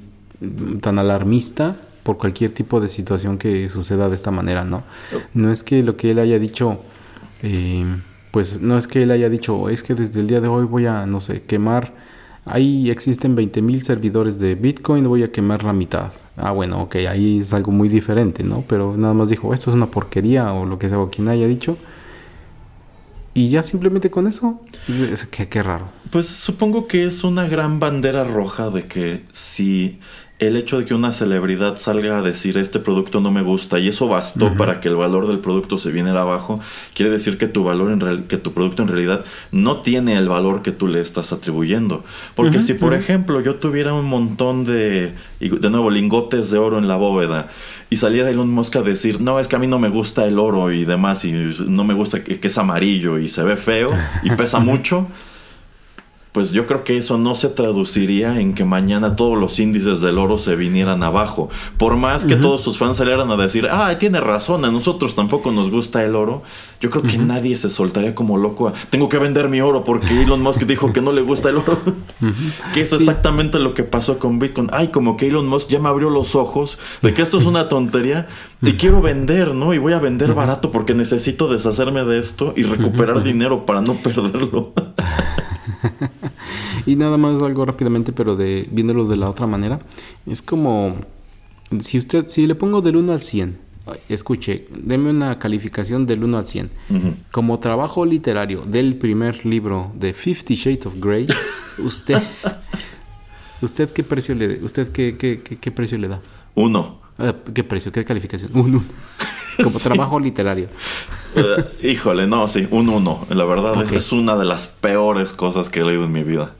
[0.81, 4.83] tan alarmista por cualquier tipo de situación que suceda de esta manera, ¿no?
[5.33, 6.79] No es que lo que él haya dicho,
[7.41, 10.65] em, pues no es que él haya dicho, es que desde el día de hoy
[10.65, 11.91] voy a, no sé, quemar
[12.45, 16.11] Ahí existen 20.000 servidores de Bitcoin, voy a quemar la mitad.
[16.35, 18.63] Ah, bueno, ok, ahí es algo muy diferente, ¿no?
[18.67, 21.47] Pero nada más dijo, esto es una porquería o lo que sea, o quien haya
[21.47, 21.77] dicho.
[23.33, 24.61] Y ya simplemente con eso,
[25.31, 25.89] qué, qué raro.
[26.11, 29.99] Pues supongo que es una gran bandera roja de que si
[30.39, 33.87] el hecho de que una celebridad salga a decir este producto no me gusta y
[33.87, 36.59] eso bastó para que el valor del producto se viniera abajo,
[36.93, 40.61] quiere decir que tu valor en que tu producto en realidad no tiene el valor
[40.61, 42.03] que tú le estás atribuyendo.
[42.35, 46.87] Porque si por ejemplo yo tuviera un montón de de nuevo lingotes de oro en
[46.87, 47.49] la bóveda
[47.89, 50.39] y saliera Elon Musk a decir, "No, es que a mí no me gusta el
[50.39, 53.91] oro y demás y no me gusta que, que es amarillo y se ve feo
[54.23, 55.07] y pesa mucho."
[56.33, 60.17] Pues yo creo que eso no se traduciría en que mañana todos los índices del
[60.17, 61.49] oro se vinieran abajo.
[61.77, 65.51] Por más que todos sus fans salieran a decir, ah, tiene razón, a nosotros tampoco
[65.51, 66.43] nos gusta el oro,
[66.81, 70.41] yo creo que nadie se soltaría como loco tengo que vender mi oro porque Elon
[70.41, 71.77] Musk dijo que no le gusta el oro.
[72.73, 74.69] que es exactamente lo que pasó con Bitcoin.
[74.73, 77.69] Ay, como que Elon Musk ya me abrió los ojos de que esto es una
[77.69, 78.27] tontería,
[78.61, 79.73] te quiero vender, ¿no?
[79.73, 83.95] Y voy a vender barato porque necesito deshacerme de esto y recuperar dinero para no
[83.95, 84.73] perderlo.
[86.85, 89.79] y nada más algo rápidamente, pero de viéndolo de la otra manera,
[90.25, 90.95] es como
[91.79, 93.57] si usted si le pongo del 1 al 100,
[94.09, 96.69] escuche, deme una calificación del 1 al 100.
[97.31, 101.27] Como trabajo literario del primer libro de Fifty Shades of Grey,
[101.79, 102.21] usted
[103.63, 106.19] ¿Usted qué precio le usted qué, qué, qué, precio le da?
[106.53, 106.99] Uno.
[107.17, 107.91] Ah, ¿Qué precio?
[107.91, 108.51] ¿Qué calificación?
[108.57, 108.83] Uno.
[109.61, 110.67] Como trabajo literario.
[111.35, 113.25] Eh, híjole, no, sí, un uno.
[113.29, 116.55] La verdad es, una de las peores cosas que he leído en mi vida.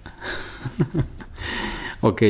[2.01, 2.21] ok,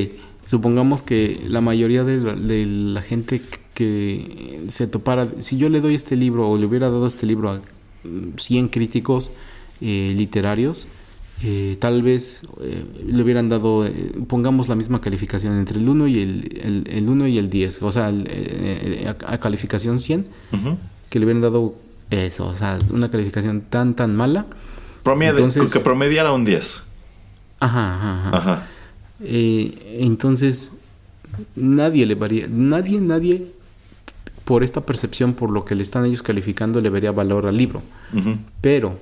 [0.45, 3.41] supongamos que la mayoría de la, gente
[3.73, 7.49] que se topara, si yo le doy este libro o le hubiera dado este libro
[7.49, 7.61] a
[8.37, 9.31] 100 críticos
[9.81, 10.87] eh, literarios,
[11.41, 16.07] eh, tal vez eh, le hubieran dado, eh, pongamos la misma calificación entre el 1
[16.07, 18.13] y el, el, 1 y el 10, o sea,
[19.25, 20.25] a, calificación 100,
[21.09, 21.75] que le hubieran dado
[22.09, 24.45] eso, o sea, una calificación tan, tan mala.
[25.05, 26.83] entonces, que promediara un 10.
[27.59, 28.67] Ajá, ajá, ajá.
[29.19, 30.71] entonces,
[31.55, 33.47] nadie le varía, nadie, nadie,
[34.45, 37.81] por esta percepción, por lo que le están ellos calificando, le vería valor al libro.
[38.61, 38.97] Pero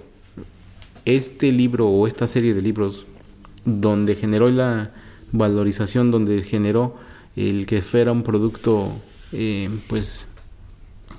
[1.06, 3.06] este libro o esta serie de libros
[3.66, 4.92] donde generó la
[5.32, 6.96] valorización, donde generó
[7.36, 8.92] el que fuera un producto,
[9.32, 10.28] eh, pues,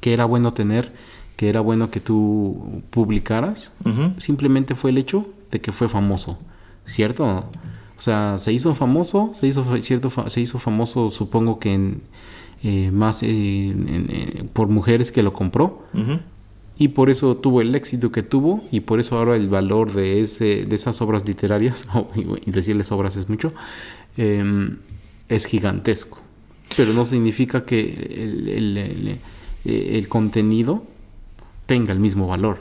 [0.01, 0.93] que era bueno tener,
[1.37, 3.73] que era bueno que tú publicaras,
[4.19, 6.39] simplemente fue el hecho de que fue famoso,
[6.85, 7.25] ¿cierto?
[7.25, 12.03] O sea, se hizo famoso, se hizo, cierto, se hizo famoso, supongo que en,
[12.63, 15.85] eh, más eh, por mujeres que lo compró,
[16.77, 20.21] y por eso tuvo el éxito que tuvo y por eso ahora el valor de,
[20.21, 21.87] ese, de esas obras literarias,
[22.47, 23.53] y decirles obras es mucho,
[24.17, 24.79] em,
[25.29, 26.19] es gigantesco.
[26.77, 27.83] Pero no significa que
[28.17, 29.19] el,
[29.65, 30.85] el, contenido
[31.67, 32.59] tenga el mismo valor.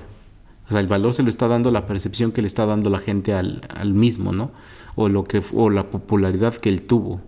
[0.68, 3.00] O sea, el valor se lo está dando la percepción que le está dando la
[3.00, 4.52] gente al, al mismo, ¿no?
[4.96, 7.22] O, lo que, o la popularidad que él tuvo,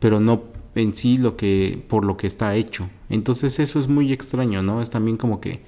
[0.00, 2.88] pero no en sí lo que, por lo que está hecho.
[3.10, 4.80] Entonces eso es muy extraño, ¿no?
[4.80, 5.60] Es también como que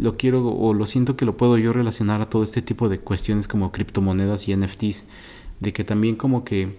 [0.00, 2.98] lo quiero o lo siento que lo puedo yo relacionar a todo este tipo de
[2.98, 5.04] cuestiones como criptomonedas y NFTs,
[5.60, 6.74] de que también como que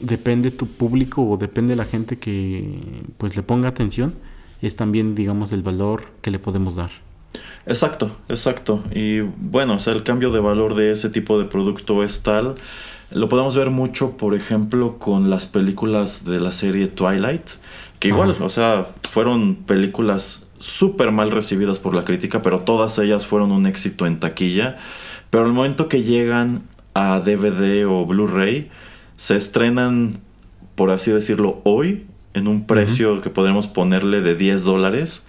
[0.00, 4.14] depende tu público o depende la gente que pues le ponga atención,
[4.60, 6.90] es también digamos el valor que le podemos dar.
[7.66, 8.82] Exacto, exacto.
[8.90, 12.54] Y bueno, o sea, el cambio de valor de ese tipo de producto es tal.
[13.10, 17.48] Lo podemos ver mucho, por ejemplo, con las películas de la serie Twilight,
[17.98, 23.26] que igual, o sea, fueron películas súper mal recibidas por la crítica, pero todas ellas
[23.26, 24.76] fueron un éxito en taquilla.
[25.30, 26.62] Pero al momento que llegan
[26.94, 28.70] a DVD o Blu-ray,
[29.16, 30.20] se estrenan,
[30.74, 35.24] por así decirlo, hoy en un precio que podremos ponerle de 10 dólares.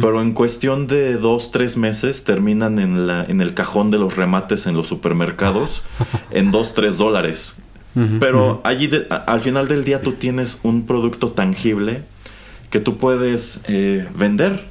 [0.00, 4.16] Pero en cuestión de 2, 3 meses terminan en, la, en el cajón de los
[4.16, 5.82] remates en los supermercados
[6.30, 7.56] en 2, 3 dólares.
[8.18, 8.90] Pero allí
[9.26, 12.02] al final del día tú tienes un producto tangible
[12.74, 14.64] que tú puedes eh, vender.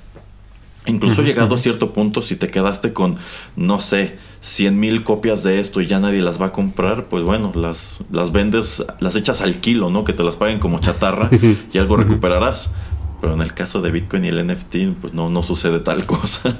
[0.86, 3.16] Incluso llegado a cierto punto, si te quedaste con,
[3.56, 7.24] no sé, 100 mil copias de esto y ya nadie las va a comprar, pues
[7.24, 10.04] bueno, las, las vendes, las echas al kilo, ¿no?
[10.04, 11.30] Que te las paguen como chatarra
[11.72, 12.74] y algo recuperarás.
[13.22, 16.58] Pero en el caso de Bitcoin y el NFT, pues no, no sucede tal cosa.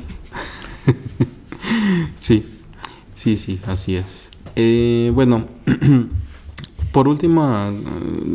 [2.20, 2.46] sí,
[3.16, 4.32] sí, sí, así es.
[4.56, 5.46] Eh, bueno,
[6.94, 7.44] por último,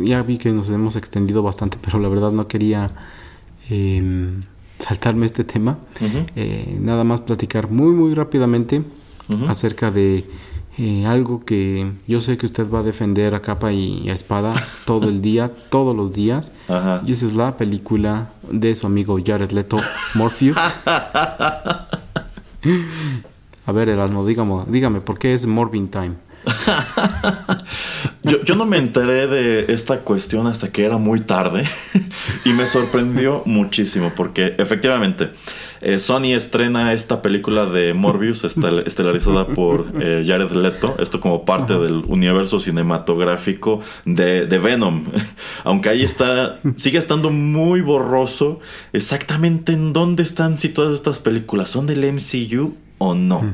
[0.03, 2.91] ya vi que nos hemos extendido bastante, pero la verdad no quería
[3.69, 4.41] em,
[4.79, 5.77] saltarme este tema.
[6.35, 8.83] Eh, nada más platicar muy, muy rápidamente
[9.47, 10.25] acerca de
[10.77, 14.53] eh, algo que yo sé que usted va a defender a capa y a espada
[14.85, 16.51] todo el día, todos los días.
[17.05, 19.77] Y esa es la película de su amigo Jared Leto,
[20.15, 20.57] Morpheus.
[20.85, 21.87] a
[23.73, 26.28] ver, Erasmo, dígame, dígame, ¿por qué es Morbin Time?
[28.23, 31.63] yo, yo, no me enteré de esta cuestión hasta que era muy tarde
[32.45, 35.29] y me sorprendió muchísimo porque efectivamente
[35.81, 41.73] eh, Sony estrena esta película de Morbius estelarizada por eh, Jared Leto, esto como parte
[41.73, 45.05] del universo cinematográfico de, Venom,
[45.63, 48.59] aunque ahí está, sigue estando muy borroso.
[48.91, 53.53] Exactamente en dónde están situadas estas películas, ¿son del MCU o no?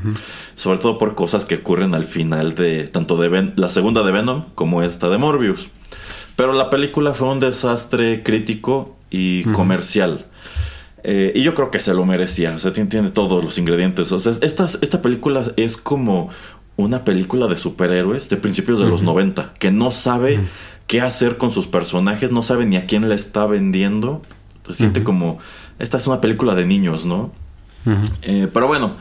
[0.55, 4.45] sobre todo por cosas que ocurren al final de tanto de la segunda de Venom
[4.55, 5.69] como esta de Morbius.
[6.35, 10.25] Pero la película fue un desastre crítico y comercial.
[11.03, 12.53] Eh, y yo creo que se lo merecía.
[12.55, 14.11] O sea, tiene, todos los ingredientes.
[14.11, 16.29] O sea, esta, esta película es como
[16.77, 20.39] una película de superhéroes de principios de los 90, que no sabe
[20.87, 24.21] qué hacer con sus personajes, no sabe ni a quién le está vendiendo.
[24.67, 25.37] Se siente como,
[25.79, 27.31] esta es una película de niños, ¿no?
[28.23, 28.95] Eh, pero bueno,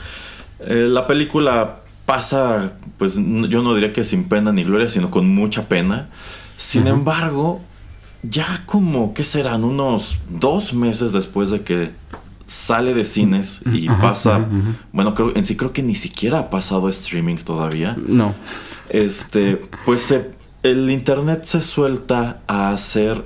[0.61, 5.29] eh, la película pasa, pues yo no diría que sin pena ni gloria, sino con
[5.29, 6.09] mucha pena.
[6.57, 7.61] Sin embargo,
[8.23, 9.65] ya como, ¿qué serán?
[9.65, 11.91] Unos dos meses después de que
[12.47, 14.47] sale de cines y pasa,
[14.93, 17.97] bueno, creo, en sí creo que ni siquiera ha pasado streaming todavía.
[18.07, 18.35] No.
[18.91, 20.15] Este, pues
[20.63, 23.23] el internet se suelta a hacer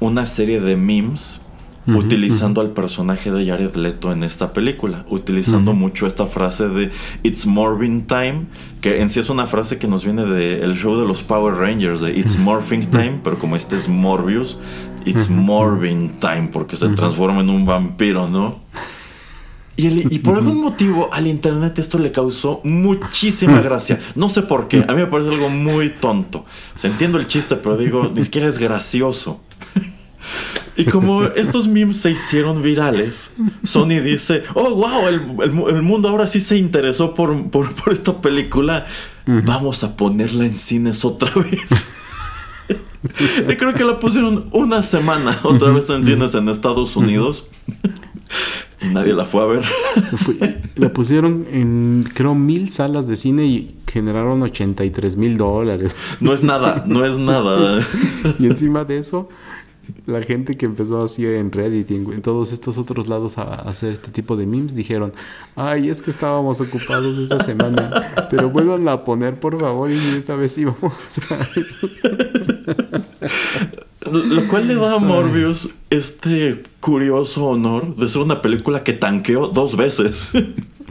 [0.00, 1.41] una serie de memes
[1.86, 6.90] utilizando al personaje de Jared Leto en esta película, utilizando mucho esta frase de
[7.22, 8.46] It's Morphing Time,
[8.80, 12.00] que en sí es una frase que nos viene del show de los Power Rangers,
[12.00, 14.58] de It's Morphing Time, pero como este es Morbius,
[15.04, 18.60] It's Morphing Time, porque se transforma en un vampiro, ¿no?
[19.74, 23.98] Y, por algún motivo al internet esto le causó muchísima gracia.
[24.14, 24.84] No sé por qué.
[24.86, 26.44] A mí me parece algo muy tonto.
[26.82, 29.40] entiendo el chiste, pero digo, ni siquiera es gracioso.
[30.76, 33.32] Y como estos memes se hicieron virales,
[33.64, 38.86] Sony dice, oh, wow, el, mundo ahora sí se interesó por, por, esta película.
[39.26, 41.88] Vamos a ponerla en cines otra vez.
[43.48, 47.48] y creo que la pusieron una semana otra vez en cines en Estados Unidos.
[48.80, 49.64] y nadie la fue a ver.
[50.76, 55.94] la pusieron en, creo, mil salas de cine y generaron 83 mil dólares.
[56.20, 57.86] No es nada, no es nada.
[58.38, 59.28] y encima de eso
[60.06, 63.92] la gente que empezó así en Reddit y en, todos estos otros lados a, hacer
[63.92, 65.12] este tipo de memes dijeron,
[65.56, 70.36] ay, es que estábamos ocupados esta semana, pero vuelvan a poner por favor y esta
[70.36, 70.92] vez íbamos
[74.10, 79.46] Lo cual le da a Morbius este curioso honor de ser una película que tanqueó
[79.46, 80.32] dos veces.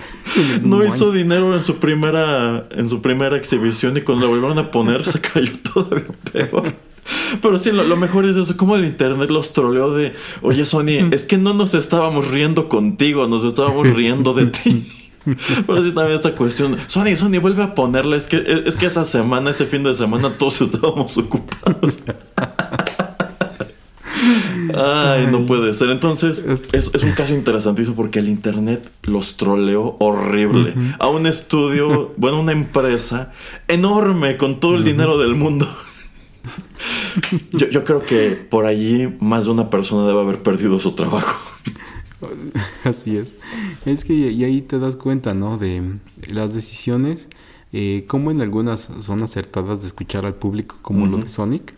[0.64, 4.72] no hizo dinero en su primera en su primera exhibición y cuando la volvieron a
[4.72, 6.74] poner se cayó todavía peor.
[7.42, 11.24] Pero sí, lo, mejor es eso, como el internet los troleó de, oye Sony, es
[11.24, 14.88] que no nos estábamos riendo contigo, nos estábamos riendo de ti.
[15.68, 19.06] Pero sí también esta cuestión, Sony, Sony, vuelve a ponerla, es que, es que esa
[19.06, 22.00] semana, este fin de semana, todos estábamos ocupados.
[24.76, 25.90] Ay, no puede ser.
[25.90, 30.74] Entonces, es, es, un caso interesantísimo porque el Internet los troleó horrible.
[31.00, 33.32] A un estudio, bueno, una empresa
[33.68, 35.68] enorme con todo el dinero del mundo.
[37.52, 41.40] Yo, creo que por allí más de una persona debe haber perdido su trabajo.
[42.84, 43.36] Así es.
[43.86, 45.58] Es que y ahí te das cuenta, ¿no?
[45.58, 45.82] De
[46.32, 47.30] las decisiones,
[47.74, 51.74] eh, como en algunas son acertadas de escuchar al público, como lo de Sonic,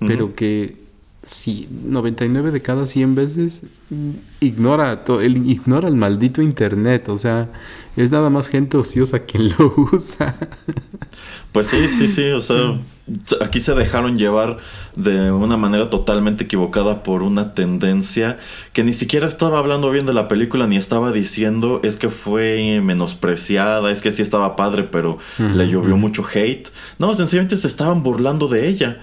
[0.00, 0.87] pero que
[1.28, 3.60] si 99 de cada 100 veces
[4.40, 7.50] ignora, todo, ignora el maldito Internet, o sea,
[7.96, 10.36] es nada más gente ociosa quien lo usa.
[11.52, 12.78] Pues sí, sí, sí, o sea,
[13.42, 14.58] aquí se dejaron llevar
[14.96, 18.38] de una manera totalmente equivocada por una tendencia
[18.72, 22.80] que ni siquiera estaba hablando bien de la película ni estaba diciendo es que fue
[22.82, 26.68] menospreciada, es que sí estaba padre, pero le llovió mucho hate.
[26.98, 29.02] No, sencillamente se estaban burlando de ella.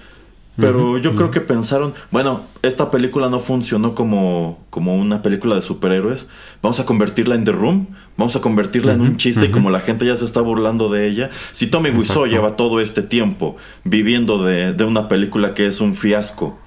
[0.58, 5.62] Pero yo creo que pensaron, bueno, esta película no funcionó como, como una película de
[5.62, 6.28] superhéroes.
[6.62, 7.88] Vamos a convertirla en The Room.
[8.18, 11.08] Vamos a convertirla en un chiste y como la gente ya se está burlando de
[11.08, 11.30] ella.
[11.51, 16.58] Si Tommy Wiseau lleva todo este tiempo viviendo de, una película que es un fiasco,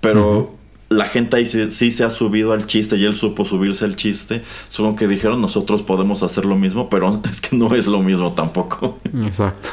[0.00, 0.54] pero
[0.88, 3.96] la gente ahí sí, sí, se ha subido al chiste y él supo subirse al
[3.96, 8.00] chiste, supongo que dijeron nosotros podemos hacer lo mismo, pero es que no es lo
[8.00, 8.98] mismo tampoco.
[9.24, 9.68] Exacto.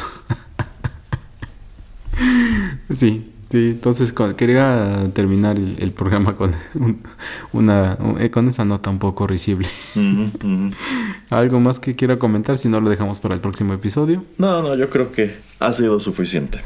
[2.93, 6.53] sí, Sí, entonces quería terminar el, programa con
[7.51, 9.67] una eh, con esa nota un poco risible.
[11.29, 12.57] ¿Algo más que quiera comentar?
[12.57, 14.23] Si no, lo dejamos para el próximo episodio.
[14.37, 16.59] No, no, yo creo que ha sido suficiente.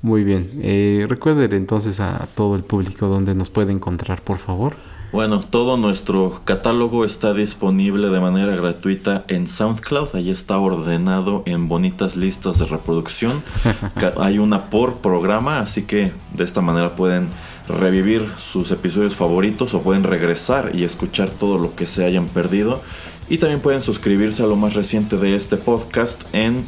[0.00, 0.48] Muy bien.
[0.62, 4.76] Eh, recuerden entonces a todo el público donde nos puede encontrar, por favor.
[5.10, 10.14] Bueno, todo nuestro catálogo está disponible de manera gratuita en SoundCloud.
[10.14, 13.42] Ahí está ordenado en bonitas listas de reproducción.
[14.20, 17.28] Hay una por programa, así que de esta manera pueden
[17.68, 22.82] revivir sus episodios favoritos o pueden regresar y escuchar todo lo que se hayan perdido.
[23.30, 26.66] Y también pueden suscribirse a lo más reciente de este podcast en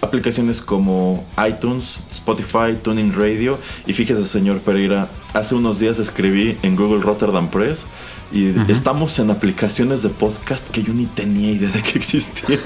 [0.00, 3.58] aplicaciones como iTunes, Spotify, Tuning Radio.
[3.86, 7.86] Y fíjese, señor Pereira, hace unos días escribí en Google Rotterdam Press
[8.32, 12.60] y estamos en aplicaciones de podcast que yo ni tenía idea de que existían.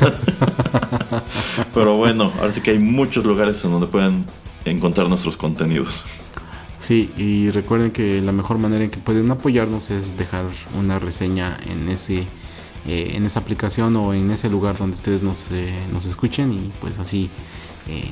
[1.74, 4.24] Pero bueno, ahora sí que hay muchos lugares en donde pueden
[4.64, 6.04] encontrar nuestros contenidos.
[6.78, 10.44] Sí, y recuerden que la mejor manera en que pueden apoyarnos es dejar
[10.78, 12.26] una reseña en ese
[12.86, 16.72] eh, en esa aplicación o en ese lugar donde ustedes nos, eh, nos escuchen y
[16.80, 17.30] pues así
[17.88, 18.10] eh,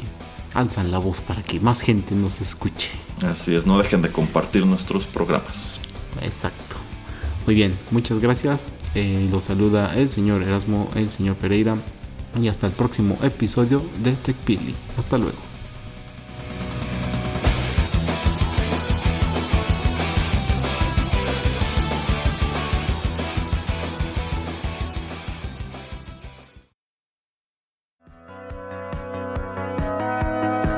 [0.55, 2.91] alzan la voz para que más gente nos escuche.
[3.23, 5.79] Así es, no dejen de compartir nuestros programas.
[6.23, 6.77] Exacto.
[7.47, 8.63] Muy bien, muchas gracias.
[9.31, 11.77] los saluda el señor Erasmo, el señor Pereira
[12.41, 14.75] y hasta el próximo episodio de TechPili.
[14.97, 15.52] Hasta luego.